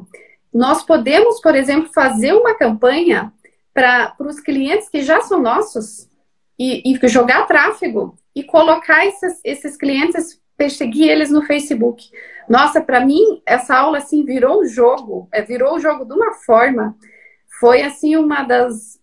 [0.54, 3.32] nós podemos, por exemplo, fazer uma campanha
[3.74, 6.10] para os clientes que já são nossos
[6.58, 12.10] e, e jogar tráfego e colocar esses, esses clientes, perseguir eles no Facebook.
[12.50, 16.14] Nossa, para mim, essa aula assim virou um jogo, é, virou o um jogo de
[16.14, 16.98] uma forma.
[17.60, 19.00] Foi assim uma das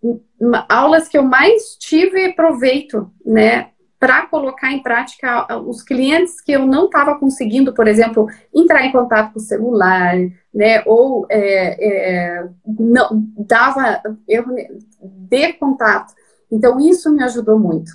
[0.69, 3.69] aulas que eu mais tive proveito, né?
[4.01, 8.93] Para colocar em prática os clientes que eu não estava conseguindo, por exemplo, entrar em
[8.93, 10.17] contato com o celular,
[10.53, 10.83] né?
[10.85, 14.55] Ou é, é, não dava erro
[15.01, 16.13] de contato.
[16.51, 17.93] Então isso me ajudou muito.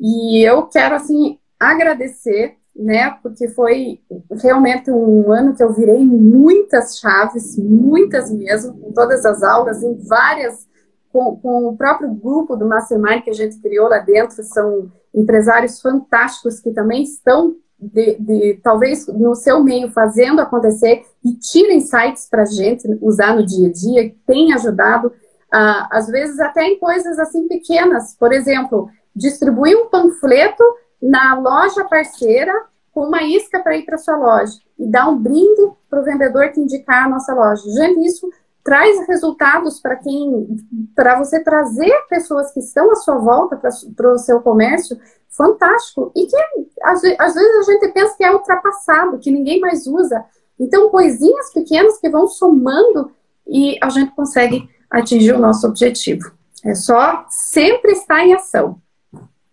[0.00, 3.10] E eu quero assim agradecer né?
[3.22, 9.42] Porque foi realmente um ano que eu virei muitas chaves, muitas mesmo, com todas as
[9.42, 10.68] aulas, em várias,
[11.12, 15.80] com, com o próprio grupo do Mastermind que a gente criou lá dentro, são empresários
[15.80, 22.28] fantásticos que também estão de, de, talvez no seu meio fazendo acontecer e tira insights
[22.28, 25.12] para a gente usar no dia a dia, tem ajudado,
[25.50, 30.62] às vezes até em coisas assim pequenas, por exemplo, distribuir um panfleto
[31.02, 32.52] na loja parceira
[33.00, 36.50] com uma isca para ir para sua loja e dar um brinde para o vendedor
[36.50, 37.62] que indicar a nossa loja.
[37.72, 38.30] Gente, isso
[38.62, 40.46] traz resultados para quem,
[40.94, 43.56] para você trazer pessoas que estão à sua volta
[43.96, 46.12] para o seu comércio, fantástico.
[46.14, 46.36] E que
[46.82, 50.22] às, às vezes a gente pensa que é ultrapassado, que ninguém mais usa.
[50.58, 53.12] Então, coisinhas pequenas que vão somando
[53.48, 56.32] e a gente consegue atingir o nosso objetivo.
[56.62, 58.78] É só sempre estar em ação.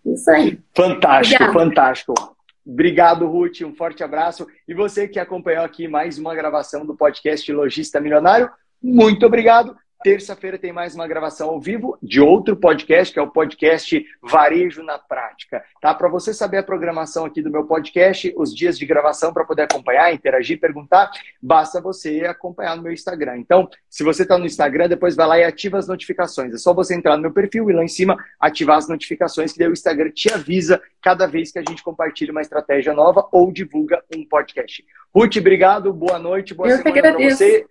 [0.06, 0.60] Isso aí.
[0.76, 1.54] Fantástico, Obrigada.
[1.54, 2.37] fantástico.
[2.68, 3.62] Obrigado, Ruth.
[3.62, 4.46] Um forte abraço.
[4.68, 8.50] E você que acompanhou aqui mais uma gravação do podcast Logista Milionário,
[8.84, 9.74] muito obrigado.
[10.04, 14.84] Terça-feira tem mais uma gravação ao vivo de outro podcast, que é o podcast Varejo
[14.84, 15.64] na Prática.
[15.82, 15.94] Tá?
[15.94, 19.64] Para você saber a programação aqui do meu podcast, os dias de gravação para poder
[19.64, 21.10] acompanhar, interagir, perguntar,
[21.42, 23.38] basta você acompanhar no meu Instagram.
[23.38, 26.54] Então, se você está no Instagram, depois vai lá e ativa as notificações.
[26.54, 29.60] É só você entrar no meu perfil e lá em cima ativar as notificações, que
[29.60, 33.52] daí o Instagram te avisa cada vez que a gente compartilha uma estratégia nova ou
[33.52, 34.86] divulga um podcast.
[35.14, 37.66] Ruth, obrigado, boa noite, boa Eu semana para você.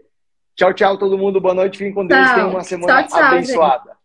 [0.56, 1.40] Tchau, tchau, todo mundo.
[1.40, 1.76] Boa noite.
[1.76, 2.30] Fiquem com Deus.
[2.32, 3.90] Tenham uma semana tchau, tchau, abençoada.
[3.90, 3.95] Gente.